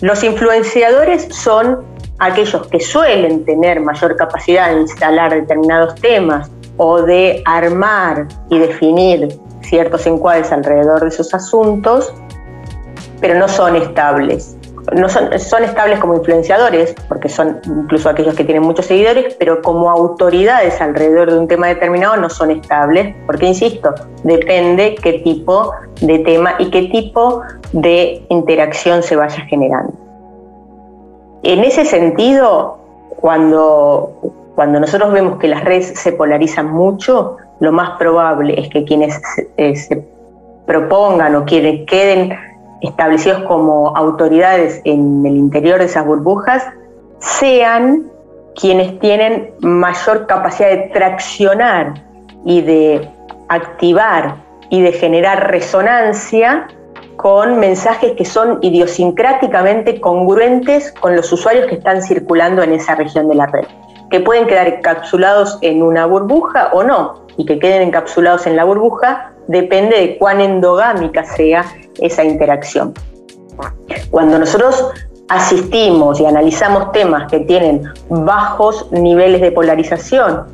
Los 0.00 0.24
influenciadores 0.24 1.28
son 1.28 1.84
aquellos 2.20 2.66
que 2.68 2.80
suelen 2.80 3.44
tener 3.44 3.80
mayor 3.80 4.16
capacidad 4.16 4.72
de 4.72 4.80
instalar 4.80 5.34
determinados 5.34 5.94
temas 5.96 6.50
o 6.78 7.02
de 7.02 7.42
armar 7.44 8.28
y 8.48 8.58
definir 8.58 9.28
ciertos 9.64 10.06
encuadres 10.06 10.52
alrededor 10.52 11.00
de 11.00 11.08
esos 11.08 11.34
asuntos, 11.34 12.14
pero 13.20 13.38
no 13.38 13.48
son 13.48 13.76
estables. 13.76 14.56
No 14.92 15.08
son, 15.08 15.38
son 15.38 15.64
estables 15.64 15.98
como 15.98 16.14
influenciadores, 16.14 16.94
porque 17.08 17.30
son 17.30 17.58
incluso 17.64 18.10
aquellos 18.10 18.34
que 18.34 18.44
tienen 18.44 18.62
muchos 18.62 18.84
seguidores, 18.84 19.34
pero 19.38 19.62
como 19.62 19.90
autoridades 19.90 20.78
alrededor 20.78 21.30
de 21.30 21.38
un 21.38 21.48
tema 21.48 21.68
determinado 21.68 22.16
no 22.18 22.28
son 22.28 22.50
estables, 22.50 23.14
porque, 23.24 23.46
insisto, 23.46 23.94
depende 24.24 24.94
qué 25.02 25.14
tipo 25.20 25.72
de 26.02 26.18
tema 26.18 26.56
y 26.58 26.70
qué 26.70 26.82
tipo 26.82 27.40
de 27.72 28.26
interacción 28.28 29.02
se 29.02 29.16
vaya 29.16 29.40
generando. 29.46 29.94
En 31.42 31.64
ese 31.64 31.86
sentido, 31.86 32.78
cuando, 33.20 34.34
cuando 34.54 34.80
nosotros 34.80 35.12
vemos 35.12 35.38
que 35.38 35.48
las 35.48 35.64
redes 35.64 35.98
se 35.98 36.12
polarizan 36.12 36.70
mucho, 36.70 37.38
lo 37.64 37.72
más 37.72 37.98
probable 37.98 38.60
es 38.60 38.68
que 38.68 38.84
quienes 38.84 39.20
eh, 39.56 39.74
se 39.76 40.06
propongan 40.66 41.34
o 41.34 41.44
quienes 41.44 41.86
queden 41.86 42.36
establecidos 42.80 43.42
como 43.44 43.96
autoridades 43.96 44.80
en 44.84 45.24
el 45.24 45.36
interior 45.36 45.78
de 45.78 45.86
esas 45.86 46.04
burbujas 46.06 46.62
sean 47.18 48.10
quienes 48.54 48.98
tienen 49.00 49.54
mayor 49.60 50.26
capacidad 50.26 50.68
de 50.68 50.90
traccionar 50.92 51.94
y 52.44 52.60
de 52.60 53.08
activar 53.48 54.36
y 54.68 54.82
de 54.82 54.92
generar 54.92 55.50
resonancia 55.50 56.68
con 57.16 57.58
mensajes 57.58 58.12
que 58.12 58.24
son 58.24 58.58
idiosincráticamente 58.60 60.00
congruentes 60.00 60.92
con 60.92 61.16
los 61.16 61.32
usuarios 61.32 61.66
que 61.66 61.76
están 61.76 62.02
circulando 62.02 62.62
en 62.62 62.72
esa 62.72 62.94
región 62.94 63.28
de 63.28 63.34
la 63.34 63.46
red, 63.46 63.64
que 64.10 64.20
pueden 64.20 64.46
quedar 64.46 64.66
encapsulados 64.66 65.58
en 65.62 65.82
una 65.82 66.06
burbuja 66.06 66.70
o 66.72 66.82
no, 66.82 67.23
y 67.36 67.44
que 67.46 67.58
queden 67.58 67.82
encapsulados 67.82 68.46
en 68.46 68.56
la 68.56 68.64
burbuja 68.64 69.32
depende 69.48 69.98
de 69.98 70.18
cuán 70.18 70.40
endogámica 70.40 71.24
sea 71.24 71.64
esa 72.00 72.24
interacción. 72.24 72.94
Cuando 74.10 74.38
nosotros 74.38 74.90
asistimos 75.28 76.20
y 76.20 76.26
analizamos 76.26 76.92
temas 76.92 77.30
que 77.30 77.40
tienen 77.40 77.82
bajos 78.08 78.90
niveles 78.92 79.40
de 79.40 79.52
polarización 79.52 80.44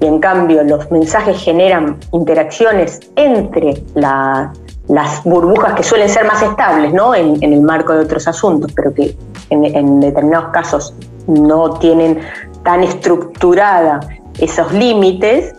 y 0.00 0.06
en 0.06 0.18
cambio 0.18 0.62
los 0.62 0.90
mensajes 0.90 1.42
generan 1.42 1.98
interacciones 2.12 3.00
entre 3.16 3.82
las 3.94 5.24
burbujas 5.24 5.74
que 5.74 5.82
suelen 5.82 6.08
ser 6.08 6.24
más 6.24 6.42
estables 6.42 6.92
¿no? 6.92 7.14
en, 7.14 7.42
el 7.42 7.60
marco 7.60 7.92
de 7.92 8.00
otros 8.00 8.26
asuntos, 8.26 8.72
pero 8.74 8.94
que 8.94 9.14
en, 9.50 9.64
en 9.64 10.00
determinados 10.00 10.50
casos 10.52 10.94
no 11.26 11.74
tienen 11.78 12.20
tan 12.64 12.82
estructurada 12.82 14.00
esos 14.38 14.72
límites, 14.72 15.54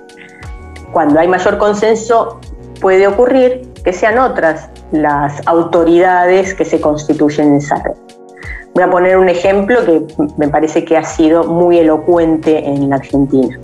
cuando 0.91 1.19
hay 1.19 1.27
mayor 1.27 1.57
consenso, 1.57 2.39
puede 2.79 3.07
ocurrir 3.07 3.71
que 3.83 3.93
sean 3.93 4.17
otras 4.17 4.69
las 4.91 5.45
autoridades 5.47 6.53
que 6.53 6.65
se 6.65 6.81
constituyen 6.81 7.49
en 7.49 7.55
esa 7.55 7.81
red. 7.83 7.93
Voy 8.73 8.83
a 8.83 8.89
poner 8.89 9.17
un 9.17 9.29
ejemplo 9.29 9.83
que 9.85 10.01
me 10.37 10.47
parece 10.47 10.85
que 10.85 10.97
ha 10.97 11.03
sido 11.03 11.43
muy 11.43 11.77
elocuente 11.77 12.65
en 12.65 12.89
la 12.89 12.97
Argentina. 12.97 13.59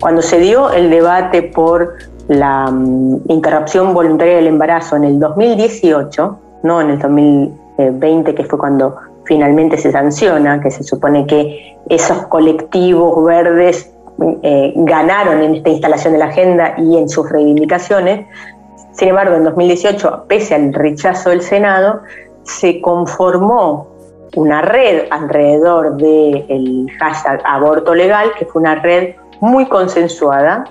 Cuando 0.00 0.22
se 0.22 0.38
dio 0.38 0.70
el 0.70 0.90
debate 0.90 1.42
por 1.42 1.94
la 2.28 2.70
mm, 2.70 3.22
interrupción 3.28 3.92
voluntaria 3.92 4.36
del 4.36 4.46
embarazo 4.46 4.96
en 4.96 5.04
el 5.04 5.18
2018, 5.18 6.38
no 6.62 6.80
en 6.80 6.90
el 6.90 6.98
2020, 6.98 8.34
que 8.34 8.44
fue 8.44 8.58
cuando 8.58 8.96
finalmente 9.24 9.76
se 9.78 9.90
sanciona, 9.92 10.60
que 10.60 10.70
se 10.70 10.82
supone 10.82 11.26
que 11.26 11.76
esos 11.88 12.26
colectivos 12.26 13.24
verdes 13.24 13.91
eh, 14.42 14.72
ganaron 14.76 15.42
en 15.42 15.56
esta 15.56 15.70
instalación 15.70 16.12
de 16.12 16.18
la 16.18 16.26
agenda 16.26 16.74
y 16.78 16.96
en 16.96 17.08
sus 17.08 17.28
reivindicaciones. 17.30 18.26
Sin 18.92 19.08
embargo, 19.08 19.36
en 19.36 19.44
2018, 19.44 20.24
pese 20.28 20.54
al 20.54 20.72
rechazo 20.72 21.30
del 21.30 21.42
Senado, 21.42 22.02
se 22.44 22.80
conformó 22.80 23.88
una 24.36 24.62
red 24.62 25.04
alrededor 25.10 25.96
del 25.96 26.86
hashtag 26.98 27.40
aborto 27.44 27.94
legal, 27.94 28.32
que 28.38 28.46
fue 28.46 28.62
una 28.62 28.76
red 28.76 29.14
muy 29.40 29.66
consensuada, 29.66 30.64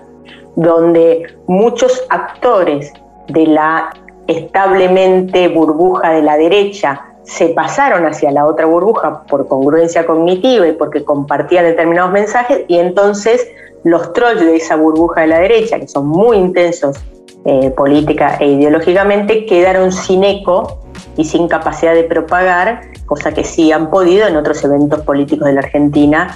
donde 0.55 1.23
muchos 1.47 2.03
actores 2.09 2.91
de 3.27 3.47
la 3.47 3.89
establemente 4.27 5.47
burbuja 5.47 6.11
de 6.11 6.21
la 6.21 6.37
derecha 6.37 7.10
se 7.23 7.49
pasaron 7.49 8.05
hacia 8.05 8.31
la 8.31 8.45
otra 8.45 8.65
burbuja 8.65 9.23
por 9.23 9.47
congruencia 9.47 10.05
cognitiva 10.05 10.67
y 10.67 10.73
porque 10.73 11.03
compartían 11.03 11.65
determinados 11.65 12.11
mensajes 12.11 12.65
y 12.67 12.77
entonces 12.77 13.47
los 13.83 14.13
trolls 14.13 14.41
de 14.41 14.55
esa 14.55 14.75
burbuja 14.75 15.21
de 15.21 15.27
la 15.27 15.39
derecha, 15.39 15.79
que 15.79 15.87
son 15.87 16.07
muy 16.07 16.37
intensos 16.37 16.97
eh, 17.45 17.71
política 17.71 18.37
e 18.39 18.47
ideológicamente, 18.47 19.45
quedaron 19.45 19.91
sin 19.91 20.23
eco 20.23 20.79
y 21.17 21.25
sin 21.25 21.47
capacidad 21.47 21.93
de 21.93 22.03
propagar, 22.03 22.81
cosa 23.05 23.31
que 23.33 23.43
sí 23.43 23.71
han 23.71 23.89
podido 23.89 24.27
en 24.27 24.35
otros 24.35 24.63
eventos 24.63 25.01
políticos 25.01 25.47
de 25.47 25.53
la 25.53 25.61
Argentina 25.61 26.35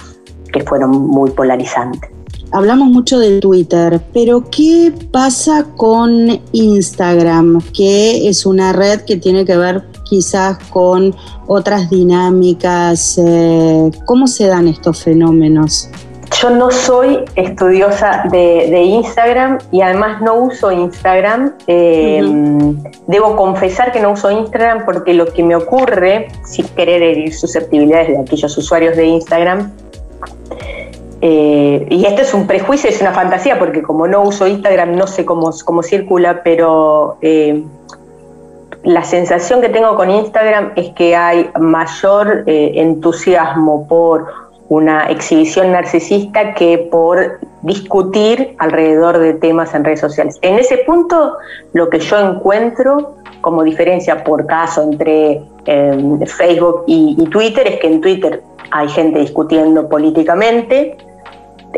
que 0.52 0.62
fueron 0.64 0.90
muy 0.90 1.30
polarizantes. 1.30 2.10
Hablamos 2.52 2.88
mucho 2.88 3.18
de 3.18 3.40
Twitter, 3.40 4.00
pero 4.12 4.44
¿qué 4.50 4.92
pasa 5.10 5.66
con 5.76 6.40
Instagram? 6.52 7.60
Que 7.72 8.28
es 8.28 8.46
una 8.46 8.72
red 8.72 9.00
que 9.00 9.16
tiene 9.16 9.44
que 9.44 9.56
ver 9.56 9.82
quizás 10.08 10.58
con 10.70 11.14
otras 11.46 11.90
dinámicas. 11.90 13.18
Eh, 13.18 13.90
¿Cómo 14.04 14.26
se 14.26 14.46
dan 14.46 14.68
estos 14.68 15.02
fenómenos? 15.02 15.90
Yo 16.40 16.50
no 16.50 16.70
soy 16.70 17.24
estudiosa 17.36 18.24
de, 18.30 18.82
Instagram 18.82 19.58
y 19.70 19.80
además 19.80 20.20
no 20.20 20.34
uso 20.34 20.72
Instagram. 20.72 21.54
Eh, 21.66 22.20
debo 23.06 23.36
confesar 23.36 23.92
que 23.92 24.00
no 24.00 24.12
uso 24.12 24.30
Instagram 24.30 24.84
porque 24.84 25.14
lo 25.14 25.32
que 25.32 25.42
me 25.42 25.54
ocurre, 25.54 26.28
sin 26.44 26.66
querer 26.68 27.02
herir 27.02 27.34
susceptibilidades 27.34 28.08
de 28.08 28.18
aquellos 28.18 28.58
usuarios 28.58 28.96
de 28.96 29.06
Instagram, 29.06 29.72
eh, 31.22 31.86
y 31.88 32.04
esto 32.04 32.22
es 32.22 32.34
un 32.34 32.46
prejuicio, 32.46 32.90
es 32.90 33.00
una 33.00 33.12
fantasía, 33.12 33.58
porque 33.58 33.82
como 33.82 34.06
no 34.06 34.22
uso 34.22 34.46
Instagram 34.46 34.96
no 34.96 35.06
sé 35.06 35.24
cómo, 35.24 35.50
cómo 35.64 35.82
circula, 35.82 36.42
pero 36.42 37.18
la 38.84 39.04
sensación 39.04 39.60
que 39.60 39.68
tengo 39.68 39.96
con 39.96 40.10
Instagram 40.10 40.72
es 40.76 40.90
que 40.90 41.16
hay 41.16 41.50
mayor 41.58 42.44
entusiasmo 42.46 43.86
por 43.88 44.26
una 44.68 45.06
exhibición 45.06 45.72
narcisista 45.72 46.54
que 46.54 46.78
por 46.90 47.38
discutir 47.62 48.54
alrededor 48.58 49.18
de 49.18 49.34
temas 49.34 49.74
en 49.74 49.84
redes 49.84 50.00
sociales. 50.00 50.38
En 50.42 50.58
ese 50.58 50.78
punto, 50.78 51.36
lo 51.72 51.88
que 51.88 51.98
yo 52.00 52.18
encuentro 52.18 53.16
como 53.40 53.62
diferencia 53.62 54.24
por 54.24 54.46
caso 54.46 54.82
entre 54.82 55.40
em, 55.66 56.20
Facebook 56.26 56.84
y, 56.86 57.14
Twitter 57.30 57.66
es 57.66 57.80
que 57.80 57.86
en 57.86 58.00
Twitter 58.00 58.42
hay 58.70 58.88
gente 58.88 59.20
discutiendo 59.20 59.88
políticamente, 59.88 60.96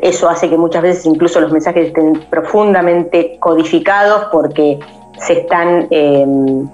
eso 0.00 0.28
hace 0.28 0.48
que 0.48 0.56
muchas 0.56 0.82
veces 0.82 1.04
incluso 1.06 1.40
los 1.40 1.52
mensajes 1.52 1.88
estén 1.88 2.20
profundamente 2.30 3.37
codificados 3.40 4.28
porque 4.30 4.78
se 5.18 5.40
están 5.40 5.88
em, 5.90 6.68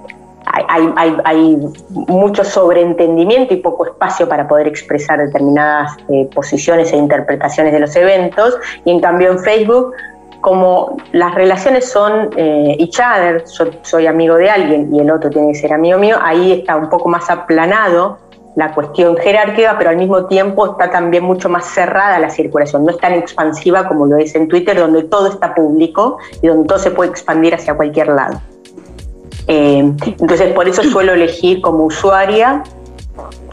hay, 0.55 1.57
mucho 1.89 2.43
sobreentendimiento 2.43 3.53
y 3.53 3.57
poco 3.57 3.85
espacio 3.85 4.27
para 4.27 4.47
poder 4.47 4.67
expresar 4.67 5.19
determinadas 5.19 5.97
eh, 6.09 6.29
posiciones 6.33 6.91
e 6.93 6.97
interpretaciones 6.97 7.73
de 7.73 7.79
los 7.79 7.95
eventos. 7.95 8.57
Y 8.85 8.91
en 8.91 8.99
cambio 9.01 9.31
en 9.31 9.39
Facebook, 9.39 9.93
como 10.41 10.97
las 11.11 11.33
relaciones 11.33 11.89
son 11.91 12.29
eh, 12.37 12.77
each 12.79 12.99
other, 12.99 13.43
soy 13.81 14.07
amigo 14.07 14.35
de 14.35 14.49
alguien 14.49 14.93
y 14.93 14.99
el 14.99 15.09
otro 15.09 15.29
tiene 15.29 15.53
que 15.53 15.59
ser 15.59 15.73
amigo 15.73 15.97
mío, 15.97 16.17
ahí 16.21 16.51
está 16.51 16.75
un 16.75 16.89
poco 16.89 17.09
más 17.09 17.29
aplanado 17.29 18.19
la 18.55 18.73
cuestión 18.73 19.17
jerárquica, 19.17 19.75
pero 19.77 19.89
al 19.89 19.97
mismo 19.97 20.27
tiempo 20.27 20.65
está 20.71 20.89
también 20.89 21.23
mucho 21.23 21.49
más 21.49 21.65
cerrada 21.65 22.19
la 22.19 22.29
circulación, 22.29 22.85
no 22.85 22.91
es 22.91 22.97
tan 22.99 23.13
expansiva 23.13 23.87
como 23.87 24.05
lo 24.05 24.17
es 24.17 24.33
en 24.35 24.47
Twitter, 24.47 24.77
donde 24.77 25.03
todo 25.03 25.27
está 25.27 25.53
público 25.53 26.19
y 26.41 26.47
donde 26.47 26.67
todo 26.67 26.79
se 26.79 26.91
puede 26.91 27.09
expandir 27.09 27.53
hacia 27.53 27.73
cualquier 27.73 28.07
lado. 28.07 28.39
Eh, 29.47 29.93
entonces, 30.19 30.53
por 30.53 30.67
eso 30.67 30.83
suelo 30.83 31.13
elegir 31.13 31.61
como 31.61 31.85
usuaria 31.85 32.63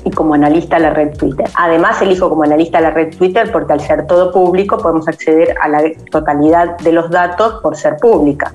y 0.05 0.11
como 0.11 0.35
analista 0.35 0.79
la 0.79 0.91
red 0.91 1.17
Twitter. 1.17 1.47
Además, 1.55 2.01
elijo 2.03 2.29
como 2.29 2.43
analista 2.43 2.81
la 2.81 2.91
red 2.91 3.17
Twitter 3.17 3.51
porque 3.53 3.75
al 3.75 3.81
ser 3.81 4.07
todo 4.07 4.33
público 4.33 4.79
podemos 4.79 5.07
acceder 5.07 5.55
a 5.61 5.69
la 5.69 5.83
totalidad 6.11 6.79
de 6.79 6.93
los 6.93 7.11
datos 7.11 7.61
por 7.63 7.77
ser 7.77 7.97
pública. 7.99 8.53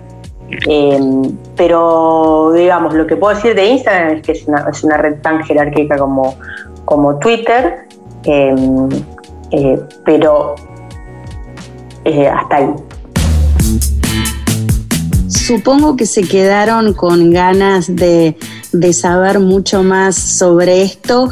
Eh, 0.67 1.00
pero, 1.56 2.52
digamos, 2.54 2.93
lo 2.93 3.06
que 3.06 3.15
puedo 3.15 3.36
decir 3.36 3.54
de 3.54 3.65
Instagram 3.65 4.17
es 4.17 4.21
que 4.23 4.32
es 4.32 4.47
una, 4.84 4.97
red 4.97 5.21
tan 5.21 5.43
jerárquica 5.43 5.97
como, 5.97 6.36
como 6.86 7.19
Twitter, 7.19 7.86
eh, 8.23 9.80
pero 10.04 10.56
hasta 12.34 12.56
ahí 12.56 12.73
supongo 15.27 15.95
que 15.95 16.05
se 16.05 16.23
quedaron 16.23 16.93
con 16.93 17.31
ganas 17.31 17.95
de, 17.95 18.37
saber 18.93 19.39
mucho 19.39 19.83
más 19.83 20.15
sobre 20.15 20.83
esto. 20.83 21.29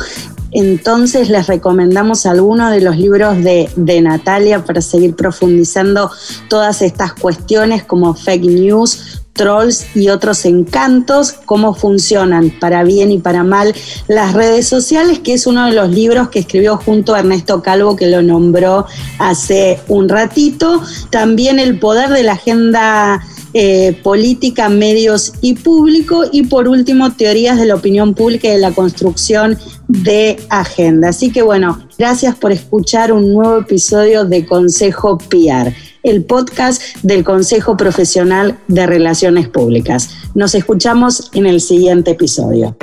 Entonces 0.51 1.29
les 1.29 1.47
recomendamos 1.47 2.25
algunos 2.25 2.71
de 2.71 2.79
los 2.79 2.97
libros 2.97 3.43
de, 3.43 3.69
de, 3.75 4.01
Natalia 4.01 4.63
para 4.63 4.81
seguir 4.81 5.15
profundizando 5.15 6.10
todas 6.47 6.81
estas 6.81 7.13
cuestiones 7.13 7.84
como 7.84 8.13
fake 8.13 8.45
news, 8.45 9.21
trolls 9.36 9.86
y 9.95 10.10
otros 10.10 10.45
encantos, 10.45 11.34
cómo 11.34 11.73
funcionan 11.73 12.51
para 12.60 12.84
bien 12.84 13.12
y 13.12 13.19
para 13.19 13.43
mal 13.43 13.75
las 14.08 14.34
redes 14.34 14.67
sociales, 14.67 15.19
que 15.19 15.34
es 15.34 15.45
uno 15.45 15.65
de 15.65 15.73
los 15.73 15.89
libros 15.89 16.29
que 16.29 16.39
escribió 16.39 16.77
junto 16.77 17.13
a 17.13 17.19
Ernesto 17.19 17.62
Calvo, 17.62 17.95
que 17.95 18.08
lo 18.08 18.21
nombró 18.21 18.86
hace 19.19 19.79
un 19.89 20.08
ratito. 20.10 20.81
También 21.10 21.60
El 21.60 21.79
poder 21.79 22.10
de 22.10 22.23
la 22.23 22.34
agenda 22.34 23.21
eh, 23.58 23.98
política, 24.04 24.68
medios 24.68 25.32
y 25.39 25.54
público. 25.54 26.26
Y 26.30 26.44
por 26.44 26.68
último, 26.68 27.13
teorías 27.13 27.58
de 27.58 27.65
la 27.65 27.76
opinión 27.76 28.13
pública 28.13 28.50
y 28.50 28.52
de 28.52 28.58
la 28.58 28.74
construcción 28.74 29.58
de 29.88 30.36
agenda. 30.50 31.08
Así 31.08 31.32
que 31.32 31.41
bueno, 31.41 31.88
gracias 31.98 32.36
por 32.36 32.52
escuchar 32.52 33.13
un 33.13 33.34
nuevo 33.34 33.60
episodio 33.60 34.26
de 34.26 34.46
Consejo 34.46 35.18
PR, 35.18 35.74
el 36.04 36.26
podcast 36.26 36.82
del 37.02 37.24
Consejo 37.24 37.78
Profesional 37.78 38.60
de 38.68 38.88
Relaciones 38.88 39.48
Públicas. 39.48 40.10
Nos 40.34 40.54
escuchamos 40.54 41.30
en 41.34 41.46
el 41.46 41.62
siguiente 41.62 42.12
episodio. 42.12 42.76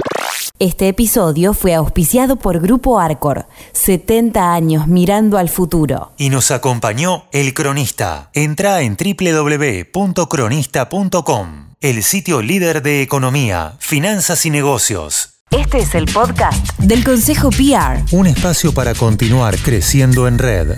Este 0.62 0.86
episodio 0.86 1.52
fue 1.54 1.74
auspiciado 1.74 2.36
por 2.36 2.60
Grupo 2.60 3.00
Arcor, 3.00 3.46
70 3.72 4.54
años 4.54 4.86
mirando 4.86 5.36
al 5.36 5.48
futuro. 5.48 6.12
Y 6.18 6.30
nos 6.30 6.52
acompañó 6.52 7.24
El 7.32 7.52
Cronista. 7.52 8.30
Entra 8.32 8.82
en 8.82 8.96
www.cronista.com, 8.96 11.74
el 11.80 12.04
sitio 12.04 12.42
líder 12.42 12.80
de 12.80 13.02
economía, 13.02 13.74
finanzas 13.80 14.46
y 14.46 14.50
negocios. 14.50 15.30
Este 15.50 15.78
es 15.78 15.96
el 15.96 16.04
podcast 16.04 16.78
del 16.78 17.02
Consejo 17.02 17.50
PR. 17.50 18.04
Un 18.12 18.28
espacio 18.28 18.72
para 18.72 18.94
continuar 18.94 19.58
creciendo 19.58 20.28
en 20.28 20.38
red. 20.38 20.76